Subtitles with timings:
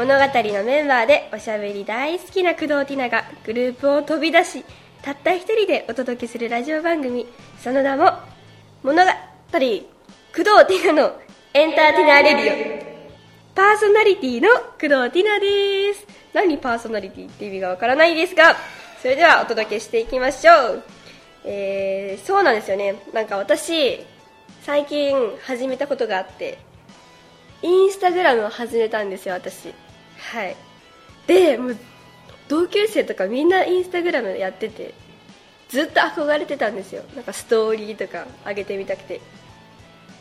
[0.00, 4.64] 物語のメンバーでおしゃべり大好きな工藤ティナがグループを飛び出し
[5.02, 7.26] たった一人でお届けするラジオ番組。
[7.62, 8.10] その名も
[8.82, 9.68] 物語工藤
[10.32, 11.20] ティナの
[11.52, 16.06] エンターテイナーレディオパーソナリティの工藤ティナです。
[16.32, 18.56] 何パーソナリティって意味がわからないですが
[19.02, 20.82] それではお届けしていきましょう。
[21.44, 22.94] えー、そうなんですよね。
[23.12, 24.02] なんか私
[24.62, 26.56] 最近始めたことがあって
[27.60, 29.74] インスタグラムを始めたんですよ私。
[30.32, 30.56] はい。
[31.26, 31.76] でもう
[32.48, 34.94] 同級生とかみんなインスタグラムやってて
[35.68, 37.02] ずっと憧れてたんですよ。
[37.14, 39.20] なんかストーリーとか上げてみたくて。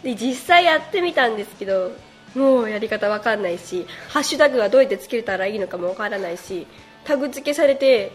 [0.04, 1.92] で実際やってみたんですけど
[2.36, 6.68] もうやり方わかんないしハッシュタグはどうやってつけたらいいのかもわからないし
[7.04, 8.12] タグ付けされて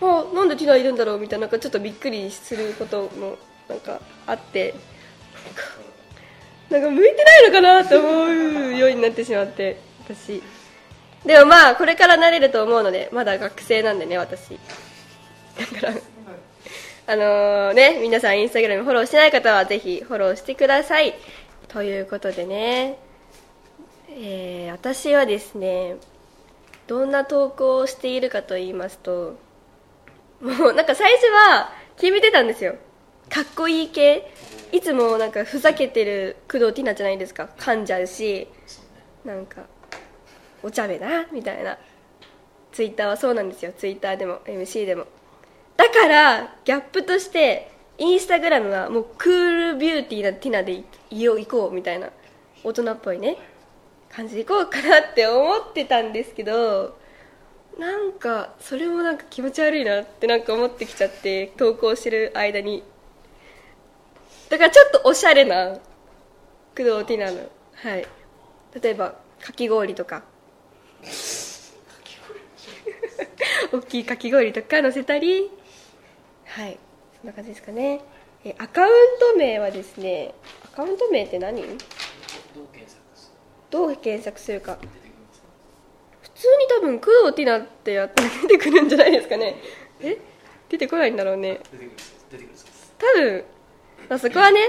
[0.00, 3.36] あなんでティナいるんだろうみたいななんかちょっとびっくりすることも
[3.68, 4.74] なんかあって
[6.70, 10.42] なんか向いてないのかなと思うようになってしまって私。
[11.24, 14.58] でもまあこれから慣れると思うのでまだ学生なんでね私。
[15.58, 15.92] だから
[17.04, 21.14] あの、ね皆さんインスタグラムフォローしてない方はぜひフォローしてください。
[21.68, 22.98] ということでね
[24.08, 25.96] えー、私はですね
[26.86, 29.38] どんな投稿をしているかと言いますと
[30.42, 32.74] もうなんか最初は決めてたんですよ。
[33.30, 34.30] かっこいい系。
[34.72, 37.48] いつもなんかふざけてる工藤ティナじゃないですか。
[37.58, 38.48] 噛んじゃうし。
[39.24, 39.62] なんか
[40.62, 41.78] お茶目なみたいな。
[42.72, 43.72] ツイッターはそうなんですよ。
[43.76, 45.06] ツイッターでも MC でも。
[45.76, 52.10] だからギャップとしてインスタグラムはもうクールビューティーなティナでいよう行こうみたいな。
[52.64, 53.36] 大人っぽいね。
[54.10, 56.98] 感じで行こうかなって思ってたんですけど
[57.78, 62.82] なんかそれもなんか気持ち悪いなってなんか思ってきちゃって投稿してる間に。
[64.50, 65.78] だからちょっとおしゃれな
[66.76, 67.38] 工藤ティナの
[67.74, 68.06] はい。
[68.80, 70.22] 例えばかき氷とか。
[73.72, 75.50] 大きいかき氷とか載せたり。
[76.46, 76.78] はい。
[77.20, 78.00] そんな感じですかね。
[78.44, 78.90] えアカウン
[79.32, 81.62] ト名はですねアカウント名って何？
[83.70, 84.60] どう検索する？
[84.60, 84.78] か。
[86.22, 89.56] 普通に多分工藤ティナってやって出てくるんじゃないですかね。
[90.00, 90.18] え？
[90.68, 91.60] 出てこないんだろうね。
[92.98, 93.44] 多分
[94.08, 94.60] まあ、そこはね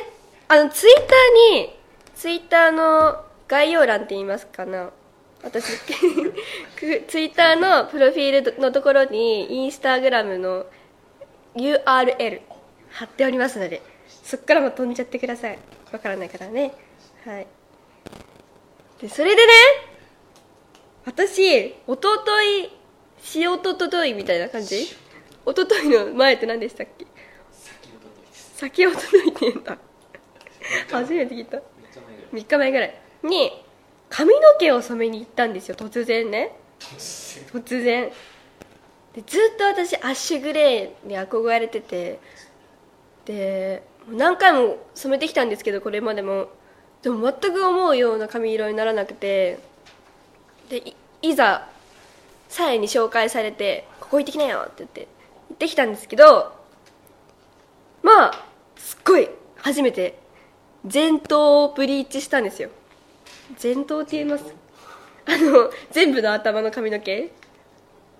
[0.47, 1.07] あのツイッター
[1.55, 1.75] に
[2.15, 4.91] ツイッターの概要欄って言いますかな。
[5.43, 5.63] 私
[7.07, 10.65] ツイッターのプロフィールのところにインスタグラムの
[11.55, 12.41] URL
[12.89, 13.81] 貼っておりますので
[14.23, 15.59] そこからも飛んじゃってください。
[15.91, 16.73] わからないからね。
[17.25, 17.47] はい。
[19.01, 19.51] でそれでね
[21.05, 22.69] 私おととい
[23.21, 24.87] しおととといみたいな感じ？
[25.45, 27.05] おとといの前って何でしたっけ？
[28.31, 29.77] 先ほど抜いてんだ
[30.89, 31.57] 初めて聞いた。
[32.31, 32.95] 3日前ぐらい。
[33.23, 33.62] に
[34.13, 36.55] 髪の毛を染めに行ったんですよ突然ね。
[36.79, 38.11] 突然。
[39.13, 42.19] でずっと私アッシュグレーに憧れてて。
[43.25, 43.81] で
[44.11, 46.49] 何回も染めてきたんですけどこれまでも。
[47.01, 49.57] でも全く思うような髪色にならなくて。
[50.69, 50.93] で
[51.23, 51.67] いざ
[52.49, 55.07] さえに紹介されて「ここ行ってきなよ」って言って
[55.49, 56.53] 行ってきたんですけど
[58.03, 58.45] まあ
[58.77, 60.19] すっごい初めて
[60.91, 62.69] 前頭をブリーチしたんですよ。
[63.61, 64.45] 前頭って言います。
[65.25, 67.31] あの全部の頭の髪の毛。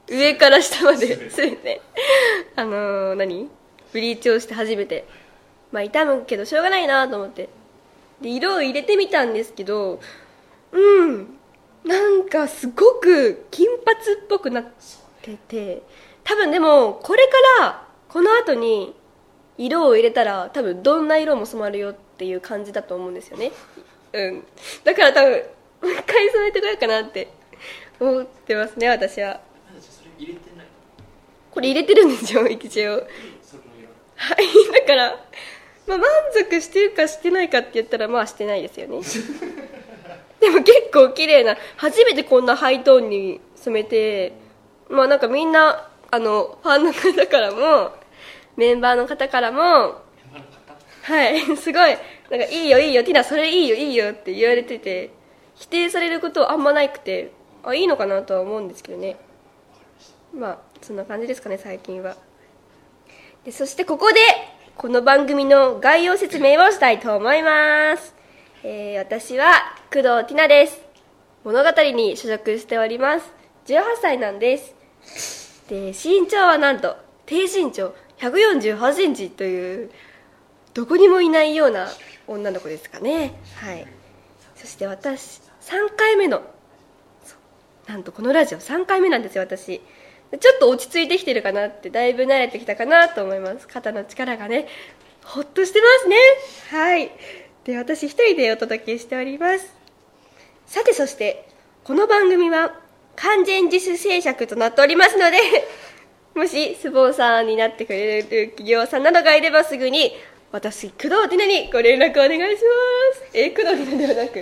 [0.10, 1.16] 上から下まで。
[1.30, 1.82] 全て
[2.56, 3.50] あの何？
[3.92, 5.06] ブリーチをして初めて。
[5.72, 7.50] まあ痛むけどしょうがないなと思って。
[8.22, 10.00] で色を入れてみたんですけど
[10.72, 11.38] うん。
[11.84, 14.66] なんかすごく金髪っぽくなっ
[15.22, 15.84] てて。
[16.24, 18.96] 多分でもこれからこの後に
[19.58, 23.52] 色を入れたら多分どんな色も染まるよっていう感じだと思うんですよね
[24.14, 24.44] うん。
[24.84, 25.32] だから多分
[25.82, 27.28] もう一回染めてこようかなって
[28.00, 29.42] 思ってますね私は。
[31.52, 32.92] これ入れてるんですよ一応。
[34.16, 34.72] はい。
[34.72, 35.12] だから、
[35.88, 39.02] まあ、満足してるかしてないかって言ったらまあしてないですよね。
[40.40, 44.34] でも結構綺麗な初めてこんなハイトーンに染めて
[44.90, 47.92] まあなんかみんなあのファンの方からも
[48.58, 50.02] メンバーの方からも
[51.04, 51.58] はい。
[51.58, 51.98] すごい
[52.34, 55.12] なんかいいよいいよティナそれいいよいいよって言われてて
[55.54, 57.32] 否定されることあんまなくて
[57.62, 59.18] あいいのかなとは思うんですけどね。
[60.36, 62.18] まあそんな感じですかね最近は。
[63.46, 64.20] でそしてここで
[64.76, 68.16] この番組の概要説明をしたいと思います、
[68.64, 69.52] えー、私は
[69.94, 70.82] 工藤ティナです。
[71.44, 73.32] 物語に所属しております。
[73.68, 75.64] 18歳なんです。
[75.70, 76.98] で身長はなんと
[77.28, 79.92] 低身長148センチという
[80.74, 81.88] どこにもいないような
[82.28, 83.34] 女の子ですかね。
[83.56, 83.88] はい。
[84.56, 86.42] そして私3回目の
[87.88, 89.82] なんとこのラジオ3回目なんですよ私。
[90.40, 93.68] ちょっと落ち着いてきてるかなってだいぶ慣れてきたかなと思います。
[93.68, 94.68] 肩の力がね
[95.24, 96.16] ほっとしてますね。
[96.72, 97.12] はい。
[97.66, 99.74] で私一人でお届けしております。
[100.66, 101.48] さてそして
[101.84, 102.74] この番組は
[103.16, 105.38] 完全自主制作となっておりますので
[106.36, 110.14] もしスポンサーになってくれる企業さんなどがいればすぐに
[110.54, 113.24] 私工藤ティナにご連絡お願いします。
[113.34, 114.38] え工藤ティナではなく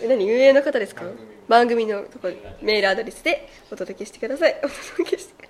[0.00, 1.04] え何運営の方ですか？
[1.48, 2.28] 番組のとこ
[2.60, 4.56] メールアドレスでお届けしてください。
[4.64, 5.48] お届けして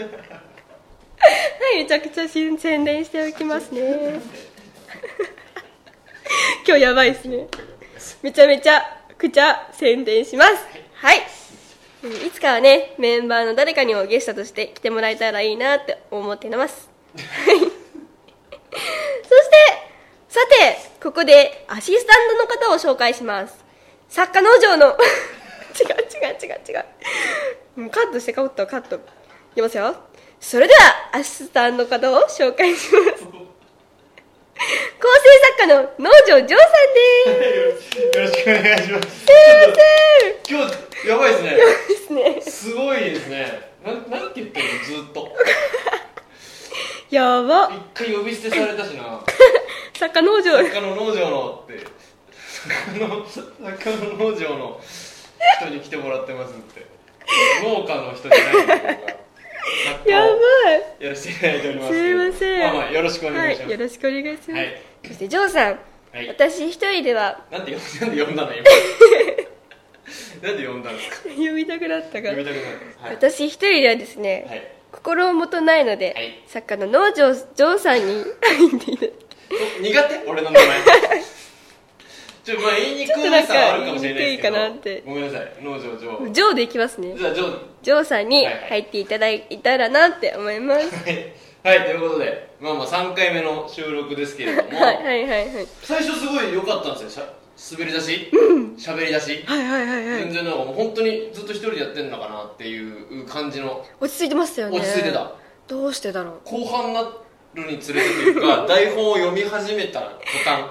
[0.02, 0.08] は
[1.74, 3.82] いめちゃくちゃ宣伝しておきますね。
[6.66, 7.48] 今日やばいですね。
[8.22, 10.54] めちゃめちゃくちゃ宣伝します。
[10.94, 11.18] はい。
[12.26, 16.88] いつかはねメンバーの誰かにもゲストとして来てもらえたらいいなって思ってます
[20.30, 23.64] さてここでアシスタントの方を紹介します。
[24.08, 24.86] 作家農場の。
[25.74, 26.84] 違う違う違う違う。
[27.80, 28.94] もうカットしてカットカット。
[28.94, 29.00] い
[29.56, 29.92] きますよ。
[30.38, 33.24] それではアシスタントの方を紹介します。
[33.26, 33.40] 構
[35.18, 37.98] 成作家の農場ジョーさんです。
[37.98, 39.08] よろしくお願いします。
[39.08, 41.50] すいま今日やばいですね。
[41.50, 42.50] せんですね。
[42.52, 43.72] すごいですね。
[43.84, 45.36] なんなんて言ってるのずっと。
[47.10, 49.20] やば一回呼び捨てされたしな。
[49.94, 51.78] 作家農場作家の農場のって。
[52.44, 53.52] 作家の作
[53.90, 54.80] 家の農場の
[55.60, 56.86] 人に来てもらってますって。
[57.64, 59.16] 農家の人じゃないんだけど僕は
[59.84, 60.30] 作家やばを
[61.00, 61.92] いやらせていただいております。
[61.92, 63.62] すいませんまあまあよろしくお願いします。
[63.62, 65.78] はい、よろしくお願いします、はいそしてジョーさん、
[66.12, 68.64] はい私一人ではなんで なんで呼んだの今？
[70.42, 71.28] なんで呼んだんですか？
[71.30, 72.98] 読みたくなったが呼びたくなったんです。
[73.00, 73.14] はい。
[73.14, 74.62] 私一人ではですね、はい。
[74.92, 76.42] 心もとないので、はい。
[76.46, 79.12] 作家の農場ジョーさんに入って
[79.80, 80.28] 苦手？
[80.28, 80.80] 俺の名前。
[82.42, 84.54] ちょまあ言いにくいさはあるかもしれないですけど。
[84.54, 85.02] かなって。
[85.06, 85.52] ごめんなさい。
[85.62, 87.14] 農場上ジョーでいきますね。
[87.16, 87.42] じゃあ上
[87.82, 91.32] ジョーさんに入っていただいたらなって思います、はい。
[91.62, 95.66] はいということでまあまあ3回目の収録ですけれども、 はいはいはいはい。
[95.82, 97.26] 最初すごい良かったんですよ
[97.72, 98.30] 滑り出し？
[98.78, 99.44] 喋り出し？
[99.46, 100.22] はいはいはいはい。
[100.24, 103.84] 全然なんかもう本当にずっと一人でやってんのかなっていう感じの。
[104.00, 104.78] 落ち着いてましたよね。
[104.78, 105.32] 落ち着いてた。
[105.68, 106.48] どうしてだろう？
[106.48, 107.02] 後半にな
[107.54, 110.08] るにつれてというか 台本を読み始めた途
[110.44, 110.64] 端。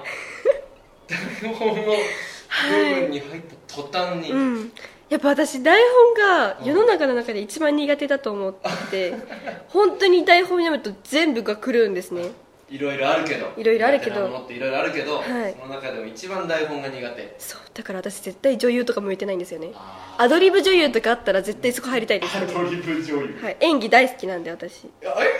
[1.06, 4.72] 台本の部分に入った途端に、うん。
[5.08, 8.54] やっぱ私台本が世の中の中で一番苦手だと思っ
[8.90, 9.14] て
[9.68, 12.30] 本当に台本読むと全部が狂うんですね
[12.70, 13.52] いろいろあるけど。
[13.56, 14.14] いろいろあるけど。
[14.14, 15.56] 苦手なものっていろいろあるけど、はい。
[15.60, 17.34] その中でも一番台本が苦手。
[17.38, 19.72] そうだから私絶対女優とか向いてないんですよね。
[19.74, 22.36] あアドリブ女優とかあったら絶対そこ入りたいです。
[22.36, 24.84] アドリブ女優、はい、演技大好きなんで私。
[24.84, 24.90] 演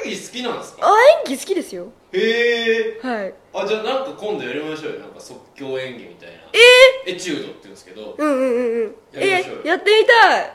[0.05, 0.87] 技好きなんですか？
[0.87, 0.91] あ
[1.29, 1.93] 演技好きですよ。
[2.13, 3.35] へえはい。
[3.55, 4.99] あじゃあなんか今度やりましょうよ。
[5.01, 6.35] なんか即興演技みたいな。
[7.07, 8.17] えエチュードって言うんですけど。
[8.19, 8.95] うんうんうんうん。
[9.13, 9.61] やりましょうよ。
[9.67, 10.53] えやってみたい。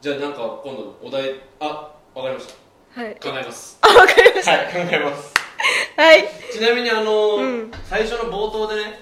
[0.00, 2.48] じゃあなんか今度お題あわかりまし
[2.94, 3.16] はい。
[3.16, 3.78] た考えます。
[3.82, 5.34] あわかりましはい考えます。
[5.34, 5.45] た
[5.96, 6.24] はい。
[6.52, 7.70] ちなみにあのーうん。
[7.84, 9.00] 最初の冒頭でね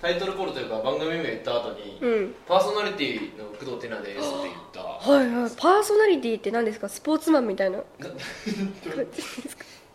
[0.00, 2.34] タイトルコールというか番組名言った後に、うん。
[2.46, 4.80] パーソナリティの工藤テナですって言った。
[4.82, 5.50] はいはい。
[5.56, 6.88] パーソナリティって何ですか？
[6.88, 7.78] スポーツマンみたいな？
[7.78, 8.16] な どういう
[9.06, 9.12] こ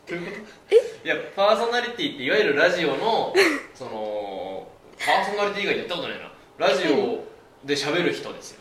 [0.07, 0.15] と？
[0.15, 3.33] いやパーソナリティっていわゆるラジオの
[3.75, 6.31] そのパーソナリティ以外でやったことないな。
[6.57, 7.23] ラジオ
[7.65, 8.59] で喋る人ですよ。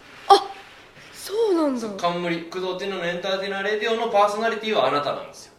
[1.14, 1.88] そうなんだ。
[2.00, 5.52] 冠工藤テナのエンターテイナーレディオのパーソナリティはあなたなんですよ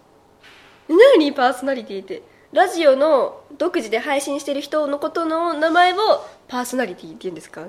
[0.90, 5.98] 何パーソナリティってラジオの独自で配信してる人のことの名前を
[6.48, 7.68] パーソナリティって言うんですか？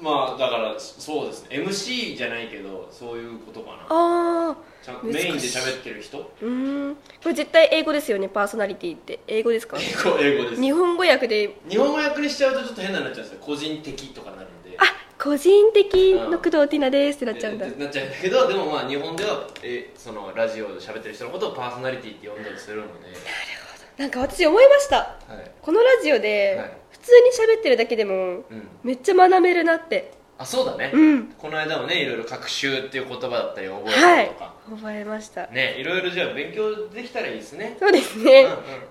[0.00, 1.56] まあだからそうですね。
[1.58, 3.76] MC じゃないけどそういうことかな。
[3.90, 4.56] ああ
[5.02, 6.18] メインで喋ってる人？
[6.18, 6.94] うーん。
[6.94, 9.18] これ絶対英語ですよねパーソナリティって。
[9.26, 9.76] 英語ですか？
[9.78, 10.62] 英語英語です。
[10.62, 11.56] 日本語訳で。
[11.68, 13.44] 日本語訳にしちゃうとちょっと変なになっちゃうんですよ。
[13.44, 14.48] 個人的とかなる
[15.22, 17.66] 個人的の工藤ティナですってなっちゃうんだ。
[17.66, 22.90] えなっちゃうんだけどでもまあ日本ではえそのラジオで喋ってる人のことをパーソナリティって呼んだりするので、
[23.98, 24.96] なんか私思いました。
[24.96, 25.50] はい。
[25.60, 26.70] このラジオではい。
[26.90, 30.12] 普通に喋ってるだけでもうん、めっちゃ学べるなって。
[30.38, 31.26] あそうだね、うん。
[31.36, 35.46] この間もねいろいろ学習っていう言葉だったり覚えたはいりとか、覚えました。
[35.48, 37.76] ねいろいろじゃあ勉強できたらいいですね。
[37.78, 38.44] そうですね、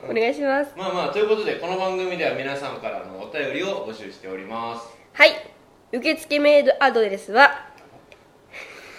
[0.03, 0.17] うんうんうん。
[0.17, 0.73] お願いします。
[0.77, 4.87] まあまあということでこの番組では皆さんからのお便りを募集しております。
[5.13, 5.58] はい
[5.91, 7.65] 受付メールアドレスは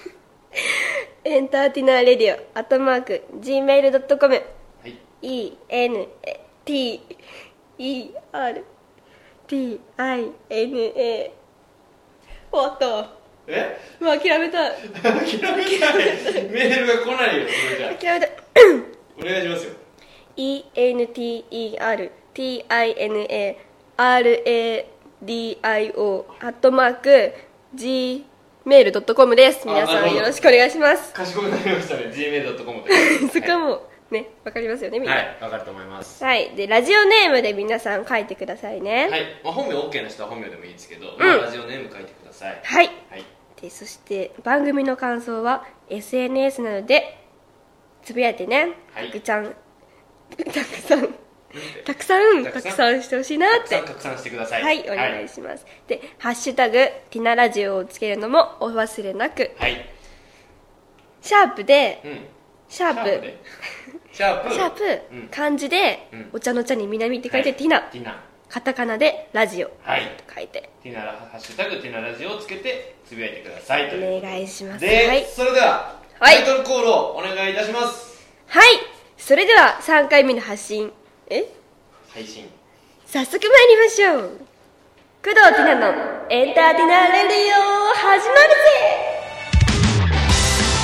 [1.25, 4.35] エンターティナーレディオアットマーク Gmail.com
[4.82, 4.97] はい。
[10.00, 11.32] E-N-T-E-R-T-I-N-A
[12.52, 13.12] 終わったわ。
[13.47, 13.78] え？
[14.00, 14.80] もう諦めた諦
[15.23, 16.44] めたい。
[16.49, 17.94] メールが来ないよそれじゃあ。
[17.94, 18.32] 諦めた
[19.20, 19.73] お願いしますよ
[25.27, 27.35] E-N-T-E-R-T-I-N-A-R-A-D-I-O アットマーク
[27.75, 28.31] Gmail.com
[28.65, 29.67] メール .com です。
[29.67, 30.15] 皆さあなるほど。
[30.15, 31.15] んよろしくお願いします。
[31.15, 32.12] 賢くなりましたね。
[32.15, 32.85] gmail.com
[33.33, 35.17] そこはもうねわかりますよねみんな。
[35.17, 36.23] はいわかると思います。
[36.23, 39.09] はい、でラジオネームで皆さん書いてくださいね。
[39.11, 41.19] はい、まあ、本名 OK な人は本名でもいいですけど、ん。
[41.19, 42.61] まあ、ラジオネーム書いてください。
[42.62, 42.91] はい。
[43.11, 43.25] はい。
[43.62, 47.19] でそして番組の感想は SNS などで
[48.03, 49.07] つぶやいてね、はい。
[49.07, 49.55] たくちゃん。
[50.37, 51.15] たくさん
[51.85, 53.02] たくさんたくさん。
[53.02, 53.80] してほしいなって。
[53.80, 54.62] たくさんしてください。
[54.62, 56.75] はいお願いします、で「ハッシュタグ
[57.11, 59.50] ティナラジオ」をつけるのもお忘れなく。
[59.59, 59.88] はい、
[61.23, 62.19] シャープでうん。
[62.69, 63.11] シャープ。
[63.21, 63.37] で？
[64.12, 64.54] シャープ？
[64.54, 65.28] シャープ、うん。
[65.28, 66.30] 漢字で、うん。
[66.35, 67.59] お茶の茶に南って書いて、はい。
[67.59, 67.80] ティナ。
[67.83, 68.23] ティナ。
[68.49, 70.02] カタカナでラジオはい。
[70.26, 70.71] と書いて。
[70.83, 73.87] ティナラハッシュタグティナラジオをつけてつぶやいてください。
[73.97, 74.80] お願いします。
[74.80, 75.25] で、はい。
[75.25, 76.37] それでは、はい。
[76.37, 78.21] タイトルコールをお願いいたします。
[78.47, 78.78] はい。
[79.16, 80.92] それでは3回目の発信
[81.30, 81.46] え？
[82.12, 82.50] 配信。
[83.06, 84.42] 早速参りましょう。
[85.22, 85.87] 工藤ティナの
[86.28, 87.62] エンターテイナーレディオ
[87.94, 88.66] 始まるぜ！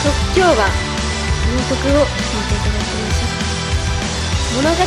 [0.04, 3.34] と今日はこの曲を聴いていただきましょ
[4.54, 4.62] う。
[4.62, 4.86] 物語で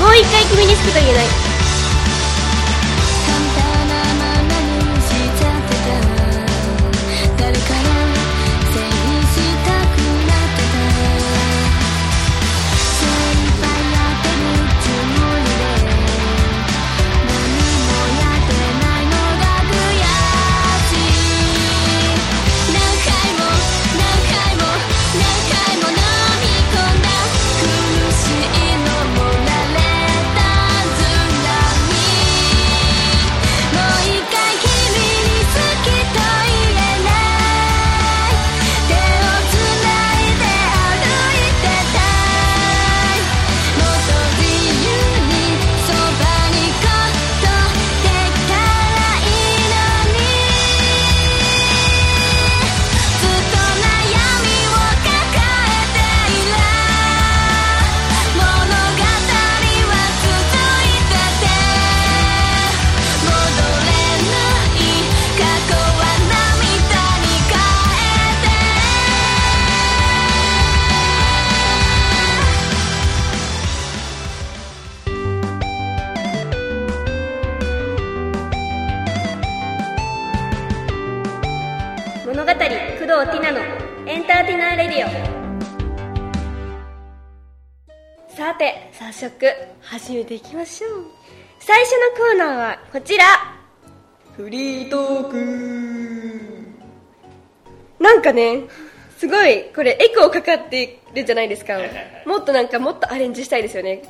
[0.00, 1.26] もう一回君にしくと言えない
[92.94, 93.24] こちら。
[94.36, 95.34] フリートーク。
[97.98, 98.62] なんかね
[99.18, 104.00] すごいこれエコーかかってるじゃないですか、はいはいはいもっとなんかもっとアレンジしたいですよね。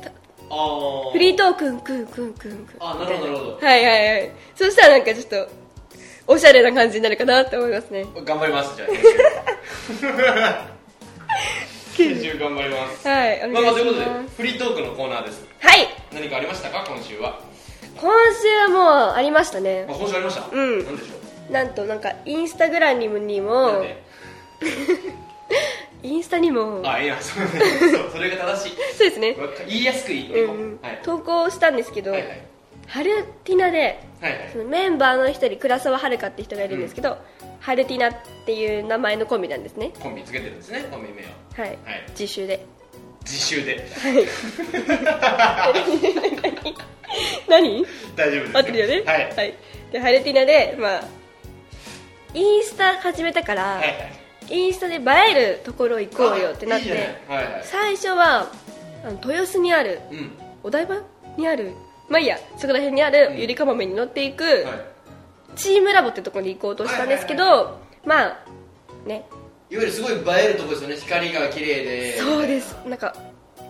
[0.51, 1.11] あー。
[1.13, 2.77] フリートークンクンクンクンクン。
[2.79, 3.65] あなるほどなるほど。
[3.65, 4.31] はいはいはい。
[4.53, 5.49] そしたらなんかちょっと
[6.27, 8.05] おしゃれな感じになるかなって思いますね。
[8.23, 10.67] 頑張りますじゃあ。
[11.97, 13.07] 編集頑張ります。
[13.07, 14.05] はいおまあまあということで
[14.37, 15.43] フリートークのコーナーです。
[15.59, 15.87] はい。
[16.13, 17.39] 何かありましたか今週は、
[17.99, 19.85] 今週はもうありましたね。
[19.87, 20.55] まあ、今週ありました？
[20.55, 20.85] うん。
[20.85, 24.03] 何でしょなんとなんかインスタグラムにうもなんで
[26.03, 27.49] インスタにもあいやそうね。
[27.91, 28.75] そうそれが正しい。
[28.97, 29.35] そうですね。
[29.39, 30.79] わか言いやすく言っていこう、うんうん。
[30.81, 30.99] はい。
[31.03, 32.41] 投稿したんですけど、はいはい。
[32.87, 34.49] ハルティナではいはい。
[34.51, 37.17] そのメンバーの一人倉沢遥って人がいるんですけど、
[37.59, 38.13] ハルティナっ
[38.45, 39.91] ていう名前のコンビなんですね。
[39.99, 41.25] コンビつけてるんですねコンビ名を
[41.57, 42.03] はい、はい。
[42.11, 42.63] 自習で
[43.25, 43.85] 自習で。
[47.49, 47.85] 何？
[48.15, 48.57] 大丈夫です。
[48.57, 49.03] 合ってるよね。
[49.05, 49.53] はい、
[49.91, 51.03] でハルティナでまあ
[52.33, 54.11] インスタ始めたから、はいはい。
[54.49, 54.99] インスタで映
[55.31, 56.91] えるところ行こうよってなって
[57.27, 57.61] はいはい。
[57.63, 58.51] 最初は
[59.03, 60.31] あの豊洲にあるうん。
[60.63, 60.97] お台場
[61.37, 61.73] にある
[62.09, 63.39] まあいいやそこら辺にあるうん。
[63.39, 64.63] ゆりかもめに乗っていく、はい。
[65.55, 67.71] チームラボってところに行こうとしたんですけど、は
[68.03, 68.07] い。
[68.07, 68.39] まあ
[69.07, 69.25] ね
[69.69, 70.95] いわゆるすごい映えるとこですよね。
[70.95, 72.17] 光が綺麗で。
[72.19, 72.75] そうです。
[72.85, 73.15] なんか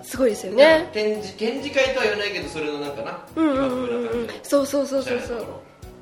[0.04, 0.80] すごいですよね。
[0.80, 4.28] ね展示展示会とは言わないけどそれのなんかなうんうんうんうん。
[4.44, 5.46] そうそうそうそうそう。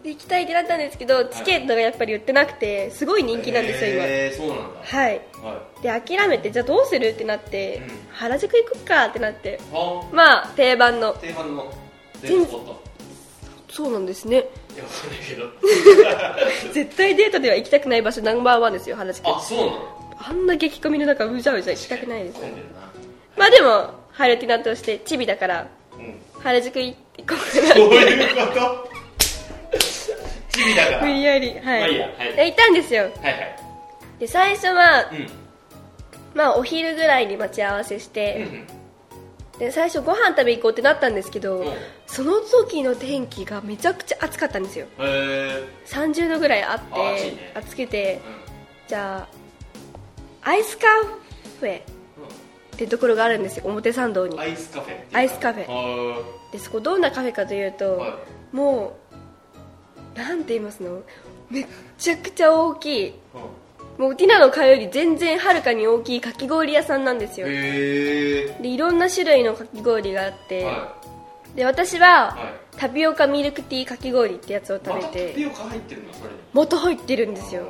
[0.04, 4.04] で行きたいってなったんですけどチケットがやっぱり売ってなくてすごい人気なんですよ今。
[4.04, 4.64] へーそうなんだ。
[4.84, 5.22] はい。
[5.42, 7.96] はで諦めてじゃあどうするってなって、うん。
[8.12, 9.60] 原宿行くかってなって。
[10.12, 11.14] まあ定番の。
[11.14, 11.72] 定番の。
[12.22, 12.84] デートスポット
[13.70, 14.40] そうなんですね。
[14.40, 14.44] い
[14.78, 16.74] やわかんないけど。
[16.74, 19.80] 絶対デートでは行きたくない場所ナンバーワンですよ原宿あそうなの？
[20.26, 22.82] あんな激コミの中うじゃうじゃ行きたくないです混んでるな
[23.38, 26.16] まあでもハルティナとしてチビだからうん。
[26.42, 27.36] 原宿行こうか
[27.70, 27.76] な。
[27.76, 28.90] どういうこと？
[30.52, 31.02] チビだから。
[31.02, 32.34] 無理やりはい、まあいいやはい。
[32.36, 33.04] で行ったんですよ。
[33.04, 33.56] はいはい。
[34.20, 35.30] で最初は、うん。
[36.34, 38.68] まあお昼ぐらいに待ち合わせしうんうて、ん。
[39.60, 41.74] で最初ご飯食べ行こうってなったんですけど、うん
[42.14, 44.86] その時の天気がめちゃくちゃ暑かったんですよ。
[45.00, 47.52] へえ30度ぐらいあってあ暑いね。
[47.56, 48.22] 暑くて
[48.88, 49.28] じゃ
[50.44, 50.86] あアイスカ
[51.60, 51.82] フェっ
[52.78, 54.40] てところがあるんですよ表参道に。
[54.40, 54.98] アイスカフェ。
[55.12, 55.68] アイスカフェ。
[55.68, 58.20] はでそこどんなカフェかというと、は
[58.52, 58.96] も
[60.16, 61.02] うなんて言いますの？
[61.50, 61.66] めっ
[61.98, 63.14] ちゃくちゃ大きいい
[63.98, 67.48] もうティナの顔より全然はるかに大きいかき氷屋さんなんですよ。
[67.48, 70.96] でいろんな種類のかき氷があって、は
[71.56, 72.78] で私は、はい。
[72.78, 75.34] タピオカミルクティーかき氷ってやつを食べて。
[75.36, 76.30] ピオカ入ってるのそれ。
[76.32, 77.64] にまた入ってるんですよ。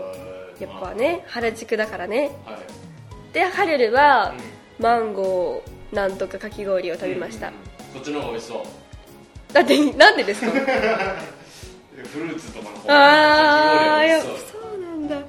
[0.59, 2.31] やっぱね原宿だからね。
[2.45, 3.33] はい。
[3.33, 4.33] でハルルは
[4.79, 4.83] うん。
[4.85, 7.53] マンゴーなんとかかき氷を食べました、うん
[7.93, 9.53] そっちの方が美味しそう。
[9.53, 10.51] だってなんでですか？
[12.11, 14.61] フルーツとかの方ああやっぱ美味しそう。
[14.61, 15.15] そうなんだ。
[15.17, 15.21] うん。
[15.21, 15.27] ま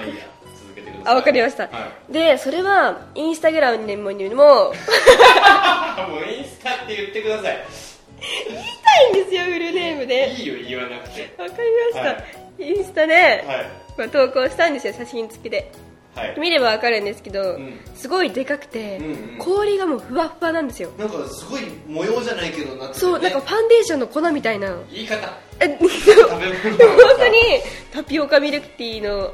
[0.00, 0.24] あいいや。
[0.60, 1.12] 続けてください。
[1.12, 1.68] あわかりました、は
[2.10, 2.12] い。
[2.12, 4.72] でそれはインスタグラムにもにも
[5.42, 7.64] あもうインスタって言ってください
[9.14, 10.32] いいんですよフルネームで。
[10.34, 11.34] いいよ言わなくて。
[11.38, 12.18] わかりました、は
[12.58, 12.70] い。
[12.76, 13.44] インスタで、はい。
[13.98, 15.70] まあ、投稿したんですよ写真付きで。
[16.14, 16.38] はい。
[16.38, 17.80] 見ればわかるんですけど、ん。
[17.94, 19.38] すごいでかくて、うんうん。
[19.38, 20.90] 氷がもうふわふわなんですよ。
[20.96, 22.98] なんかすごい模様じゃないけどなって。
[22.98, 24.76] そうなんかファンデーションの粉みたいな。
[24.92, 25.16] 言い方。
[25.60, 25.88] え 本
[27.18, 27.38] 当に
[27.92, 29.32] タピオカミルクティーのう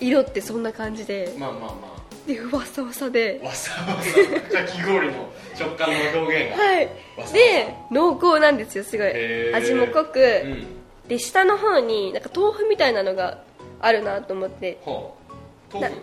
[0.00, 1.32] 色ってそんな感じで。
[1.36, 1.89] んまあまあ
[2.26, 3.40] までふわさわさで。
[3.42, 4.12] あわさわさ。
[4.52, 6.62] かき氷の食感の表現が。
[6.62, 6.88] はい。
[7.32, 9.54] で濃厚なんですよすごい。
[9.54, 10.66] 味も濃く、うん。
[11.08, 13.42] で下の方になんか豆腐みたいなのが
[13.80, 14.78] あるなと思って。
[14.82, 15.16] ほ
[15.72, 15.74] う。
[15.74, 15.94] 豆腐？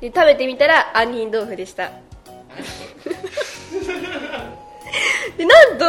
[0.00, 1.90] で食べてみたら杏仁豆腐でした。
[5.36, 5.84] でなんと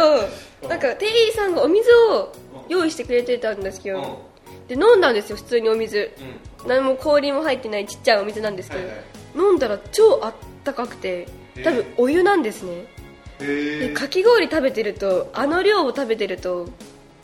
[0.68, 2.32] なんか店員さんがお水を
[2.68, 4.66] 用意してくれてたんですけど、うん。
[4.66, 6.10] で飲んだんですよ普通にお水。
[6.64, 6.68] うん。
[6.68, 9.04] 何も氷も入ってないちっちゃいお水なんですけど、はいはい
[9.38, 11.26] 飲んだら超あったかくて
[11.64, 12.84] 多分お湯なんですね。
[13.40, 16.68] でかき氷食べてるとあの量を食べてると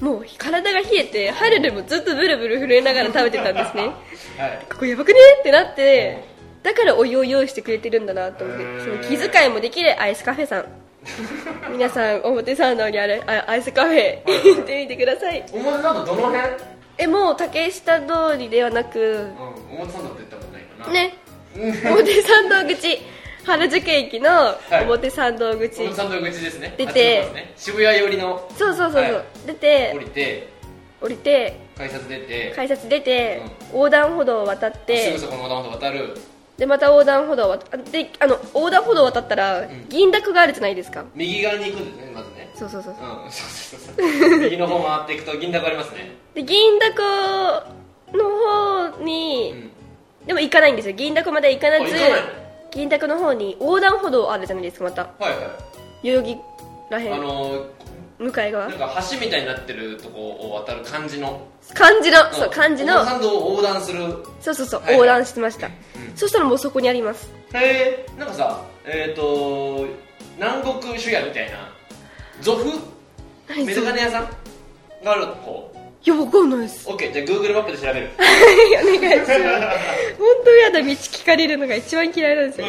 [0.01, 3.83] もう体が冷えてハルルもずっとブルブル震えながら食べてたんですね。
[4.39, 4.67] はい。
[4.71, 5.19] ここやばくね？
[5.41, 6.25] ってなって
[6.63, 10.67] だからお湯を用意してくれてるんだなと思ってその気遣いもできるアイスカフェさん。
[11.71, 15.45] 皆さん表参道にあるあアイスカフェ行ってみてください。
[15.53, 16.41] お前なんかどの辺？
[16.97, 20.93] えもう竹下通りではなくうん表参道って言ったことないかな。
[20.93, 21.17] ね
[21.91, 23.15] 表参道口。
[23.45, 26.75] 原宿駅の表参道口、表参道口ですね。
[26.79, 27.53] 出て。
[27.57, 28.49] 渋谷寄りの。
[28.57, 29.25] そうそうそうそう、はい。
[29.47, 29.93] 出て。
[29.95, 30.49] 降りて。
[31.01, 31.61] 降りて。
[31.77, 32.53] 改札出て。
[32.57, 36.17] 改札出て、横断歩道を渡っすてぐそこの横断歩道渡る。
[36.57, 41.05] でまた横断歩道を渡であの横断歩道を渡ったら、銀だこがあるじゃないですか。
[41.15, 42.51] 右側に行くんですねまずね。
[42.55, 42.97] そうそうそうう。
[42.97, 43.31] ん。
[43.31, 44.39] そうそうそうそう。
[44.41, 46.13] 右の方回っていくと銀だこありますね。
[46.35, 46.97] で銀だこ
[48.17, 48.31] の
[48.95, 49.74] 方に、うん
[50.27, 50.95] でも行かないんですよ。
[50.95, 51.95] 銀だこまで行かなず
[52.71, 55.03] 銀だこの方に横断歩道あるじゃないですかまた。
[55.03, 55.29] はいは
[56.03, 56.39] い代々木
[56.91, 57.15] らへん。
[57.15, 57.65] あのー
[58.17, 58.69] 向かい側。
[58.69, 61.41] なんか橋みたいになってるとこを渡る感じの。
[61.75, 63.01] 漢字のそう漢字の。
[63.01, 64.01] 表参道を横断する。
[64.41, 64.95] そうそうそう、はいはい。
[64.99, 65.73] 横断してました、うん。
[66.17, 67.29] そしたらもうそこにあります。
[67.53, 69.87] へえんかさえっ、と
[70.37, 71.69] 南国酒屋みたいな
[72.41, 72.79] ゾフ？
[73.49, 75.05] 何メガネ屋さん？
[75.05, 75.74] があるこう
[76.07, 76.89] いやわかんないです。
[76.89, 78.11] オッケーじゃあ Google マップで調べる。
[78.19, 79.33] お願いします。
[80.19, 82.67] 本当やだ道聞かれるのが一番嫌いなんですよ、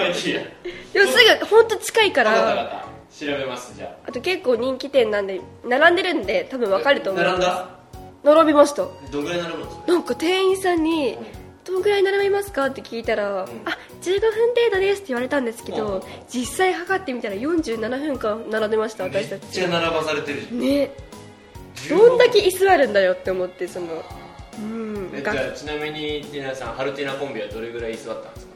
[0.93, 2.85] でもすぐ本当近いから。
[3.17, 4.11] 調べますじゃあ。
[4.11, 7.23] と結構人気店なんで並んでるんで多分あわかると思う。
[7.23, 7.69] 並んだ？
[8.23, 8.87] 並びました。
[9.11, 11.17] どんぐらい並ぶんですかなんか店員さんに
[11.65, 13.45] 「どんぐらい並びますか?」って聞いたら「あ
[14.01, 15.77] 15分程度です」って言われたんですけうん。
[15.79, 20.41] ど実際測ってみたら47分間並んでましため私たちっちゃ並ばされてる。
[20.49, 21.14] じねゃん
[21.89, 24.03] どんだけ椅子あるんだよって思ってその
[24.59, 28.53] うんじゃあちなみにティナさんハルティナコンビはどれぐらい座ったんですか？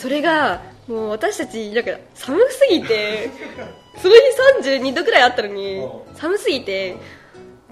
[0.00, 3.30] それがもう私たちなんか寒すぎて
[4.00, 6.96] その日32度ぐらいあったのにう寒すぎて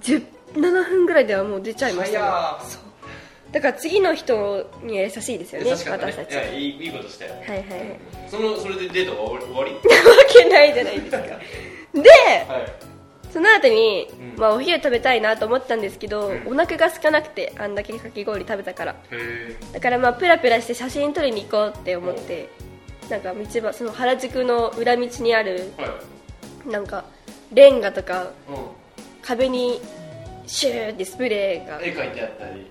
[0.03, 2.25] 17分ぐらいではもう出ちゃいましたね。
[3.53, 5.77] だから次の人には優しいですよねね。
[5.91, 6.33] 私たち。
[6.33, 7.33] いやいいいいことしたよ。
[7.35, 7.67] はいはいはい。
[8.31, 9.73] そのそれでデートが終わり？
[9.83, 11.19] 終わりわけないじゃないですか。
[11.19, 11.27] で
[12.49, 12.90] はい
[13.33, 14.41] その後に、うん。
[14.41, 16.49] まあ、お昼食べたいなと思ったんですけど、うん。
[16.49, 18.97] お腹が空かなくてあんだけかき氷食べたから。
[19.11, 22.49] へだからまあプラプラして写真撮りに行こうって思って
[23.09, 25.89] なんか道場その原宿の裏道にあるえは
[26.67, 26.69] い。
[26.69, 27.05] なんか
[27.53, 28.31] レンガとかう
[29.23, 29.81] 壁に
[30.47, 32.71] シューってスプレーがん絵描いてあったり。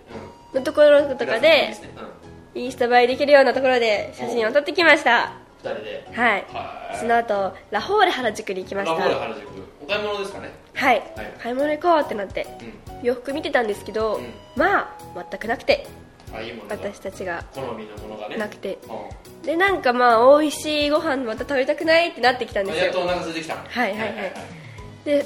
[0.54, 1.76] のところととかで
[2.56, 6.08] インスタ映えできるようなところで写真を撮ってきました二人で。
[6.14, 6.46] はい。
[6.54, 6.98] はい。
[6.98, 9.02] その後ラフォーレ原宿に行きましラた。
[9.04, 9.48] フォーレ原宿。
[9.84, 10.52] お買い物ですかね。
[10.74, 11.00] はい。
[11.16, 11.34] はい。
[11.40, 13.06] 買い物行こうってなってうん。
[13.06, 14.26] 洋服見てたんですけど、うん。
[14.56, 15.88] まあ全くなくて
[16.34, 16.76] あいいものが。
[16.76, 17.44] 私たちが。
[17.54, 18.38] 好みのものがね。
[18.38, 18.80] なくて。
[19.44, 22.86] うでなんかまあ美味しいご飯また食べたくないってなってきたんんですよ。
[22.86, 24.14] やっとお腹空いてきたはいはいはい。
[25.06, 25.26] で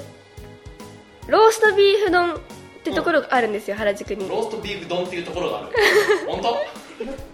[1.28, 2.40] ローストビーフ丼っ
[2.84, 4.28] てところがあるんですよ原宿に。
[4.28, 5.70] ロローストビーフ丼っていうところがある。
[6.28, 7.33] 本当？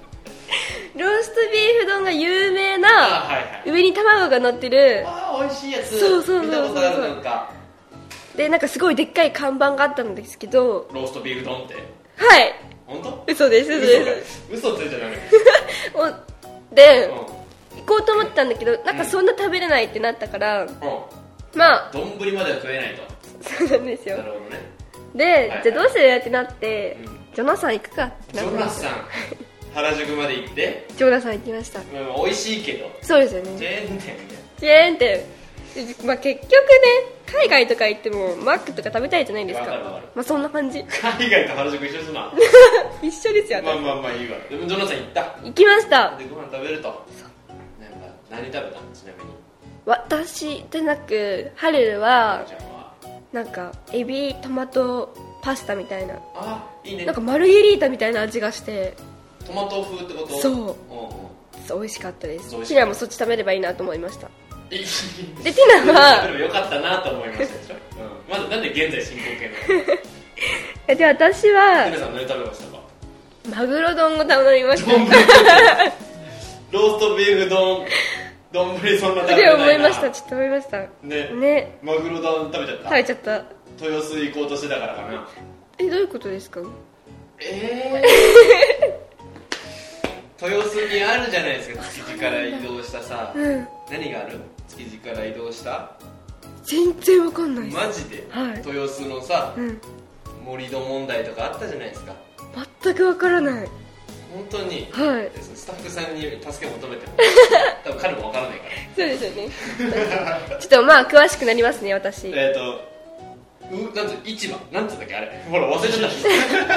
[0.96, 3.70] ーストビーフ丼が有名あなはいはい。
[3.72, 5.04] 上に卵が乗ってる。
[5.08, 6.00] あー美味しいやつ。
[6.00, 6.46] そうそうそうそう。
[6.46, 7.52] 見たことあるなんか。
[8.36, 10.90] でなんかすごいでっかい看板があったんですけど。
[10.94, 11.76] ローストビーフ丼って。
[11.76, 11.80] は
[12.40, 12.54] い。
[12.88, 13.24] 本当？
[13.28, 14.44] 嘘です嘘です。
[14.52, 15.18] 嘘ついちゃダメ。
[15.94, 16.30] お
[16.76, 17.12] でう
[17.80, 20.74] 行こうと思ったんだけどなんかそんな食べれないってなったからんうん。
[21.56, 21.90] まあ。
[21.92, 23.04] 丼までは食えないと。
[23.50, 24.18] そうなんですよ。
[24.18, 24.62] なるほどね。
[25.16, 26.16] で、はいじゃあどうする？
[26.16, 27.20] ってなって、うん。
[27.36, 28.92] ジョナサン行くかってジなってョナサン
[29.74, 30.86] 原宿まで行って。
[30.98, 31.80] ジョナサン行きました。
[31.80, 31.86] うん
[32.26, 32.90] 美味しいけど。
[33.02, 34.16] そうですよチねェーン店。
[34.60, 35.26] チェーン店。
[35.76, 36.58] でまあ、結局ね
[37.28, 39.68] 海外とか行ってもマックとか食べたいじゃないですか。
[40.16, 40.84] まあそんな感じ。
[40.84, 42.34] 海外と原宿一緒すな
[43.04, 44.38] 一緒ですよ、まあまあまあいいわ。
[44.50, 45.22] でもジョナサン行った？
[45.44, 46.16] 行きました。
[46.18, 46.88] でご飯食べると？
[46.88, 48.72] なんか何食べたの？
[48.72, 49.30] ちなみに。
[49.86, 52.46] 私でなくハルルは
[53.32, 56.16] なんかエビトマトパスタみたいな。
[56.36, 57.06] あいいね。
[57.06, 58.96] なんかマルゲリータみたいな味がして
[59.46, 60.40] トマト風ってこと？
[60.42, 60.54] そう。
[60.54, 60.76] うんうん。
[61.68, 62.50] そう美味しかったです。
[62.52, 64.30] ティナもそっち食べればいいなと思いました。
[64.70, 69.24] でティナは食べればよかったなと思いましたでしょ、うん、まずなんで現在進行
[69.68, 70.00] 形なの？
[70.88, 72.80] えで私は皆さん何食べましたか？
[73.62, 74.92] マグロ丼を頼みました。
[74.92, 75.08] 丼。
[76.72, 77.86] ローストビーフ丼。
[78.52, 79.64] 丼そんな食べでれないな。
[79.64, 80.10] 思いました。
[80.12, 80.78] ちょっと思いました。
[80.80, 80.88] ね。
[81.34, 81.78] ね。
[81.84, 82.84] マグロ丼食べちゃった？
[82.90, 83.44] 食べちゃった。
[83.86, 85.28] 豊洲行こうとしてたからかな。
[85.80, 86.62] えどういうことですか？
[87.42, 88.89] えー、
[90.42, 93.34] 豊洲にあるじゃないですか築地から移動したさ。
[93.36, 94.40] うん何がある？
[94.68, 95.92] 築地から移動した？
[96.64, 98.58] 全然わかんないマジで、はい。
[98.66, 99.82] 豊洲のさうん。
[100.46, 102.14] 盛り土問題とかあったじゃないですか？
[102.84, 103.68] 全くわからない。
[104.34, 104.88] 本当に？
[104.92, 105.32] はい。
[105.56, 107.14] スタッフさんに助け求めても
[107.84, 108.72] 多分彼もわからないから。
[108.96, 109.50] そうですよね。
[110.60, 112.28] ちょっとまあ詳しくなりますね私。
[112.28, 112.88] えっ、ー、と
[113.72, 114.58] うなんつ市場。
[114.72, 115.44] なんつうんだっけあれ。
[115.50, 116.12] ほら忘れちゃっ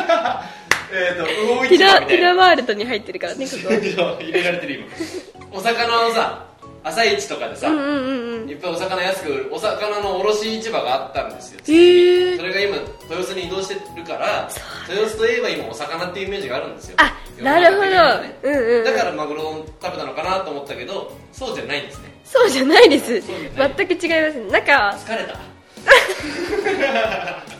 [0.06, 0.44] た
[0.92, 2.34] えっと魚市場みたいな。
[2.34, 3.70] ワールドに入ってるからねここ。
[4.22, 4.86] 入れられてる今
[5.58, 6.44] お魚のさ
[6.84, 7.92] 朝市とかでさ、うんうんうん
[8.42, 8.50] うん。
[8.50, 11.60] いっぱいお魚安く売るお魚の卸市場があったんですよ。
[11.68, 12.36] へー。
[12.36, 12.76] それが今
[13.08, 14.50] 豊洲に移動してるから
[14.88, 16.96] 豊洲といえば今お魚っていうイメージがあるんですよ。
[16.98, 17.86] あなるほど。
[18.50, 18.84] うんうんうん。
[18.84, 22.10] だからマグロ丼食べたのかなと思ったけどそうじゃないんですね。
[22.24, 23.20] そうじゃないです。
[23.20, 23.22] 全
[23.86, 24.38] く違います。
[24.50, 25.38] なんか疲れた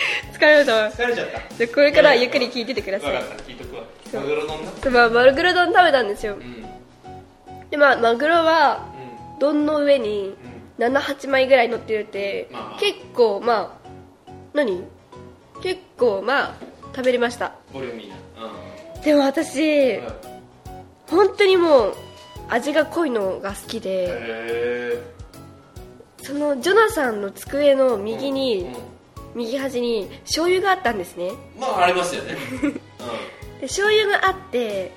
[0.32, 1.02] 疲れました。
[1.02, 1.54] 疲れちゃった。
[1.54, 3.12] じゃあこれからゆっくり聞いててください。
[3.12, 3.44] 分かった。
[3.44, 3.82] 聞いとくわ。
[4.12, 6.36] マグロ丼なそうまあマグロ丼食べたんですよ。
[7.70, 8.86] でまあマグロは
[9.38, 10.34] う丼の上にん。
[10.78, 12.48] 78枚ぐらい乗ってるって、
[12.80, 13.90] 結構まあ
[14.54, 14.84] 何？
[15.62, 16.54] 結構まあ
[16.96, 17.52] 食べれました。
[17.72, 18.14] ボリューミーな。
[19.04, 20.08] でも私、うん。
[21.08, 21.94] 本当にもう
[22.48, 25.02] 味が濃いのが好きでへ
[26.22, 28.66] そのジョナサンの机の右えに、
[29.34, 31.32] 右端に醤油があったんですね。
[31.58, 32.36] まあありますよね。
[32.62, 32.72] うん。
[32.72, 32.80] で
[33.62, 34.90] 醤油があって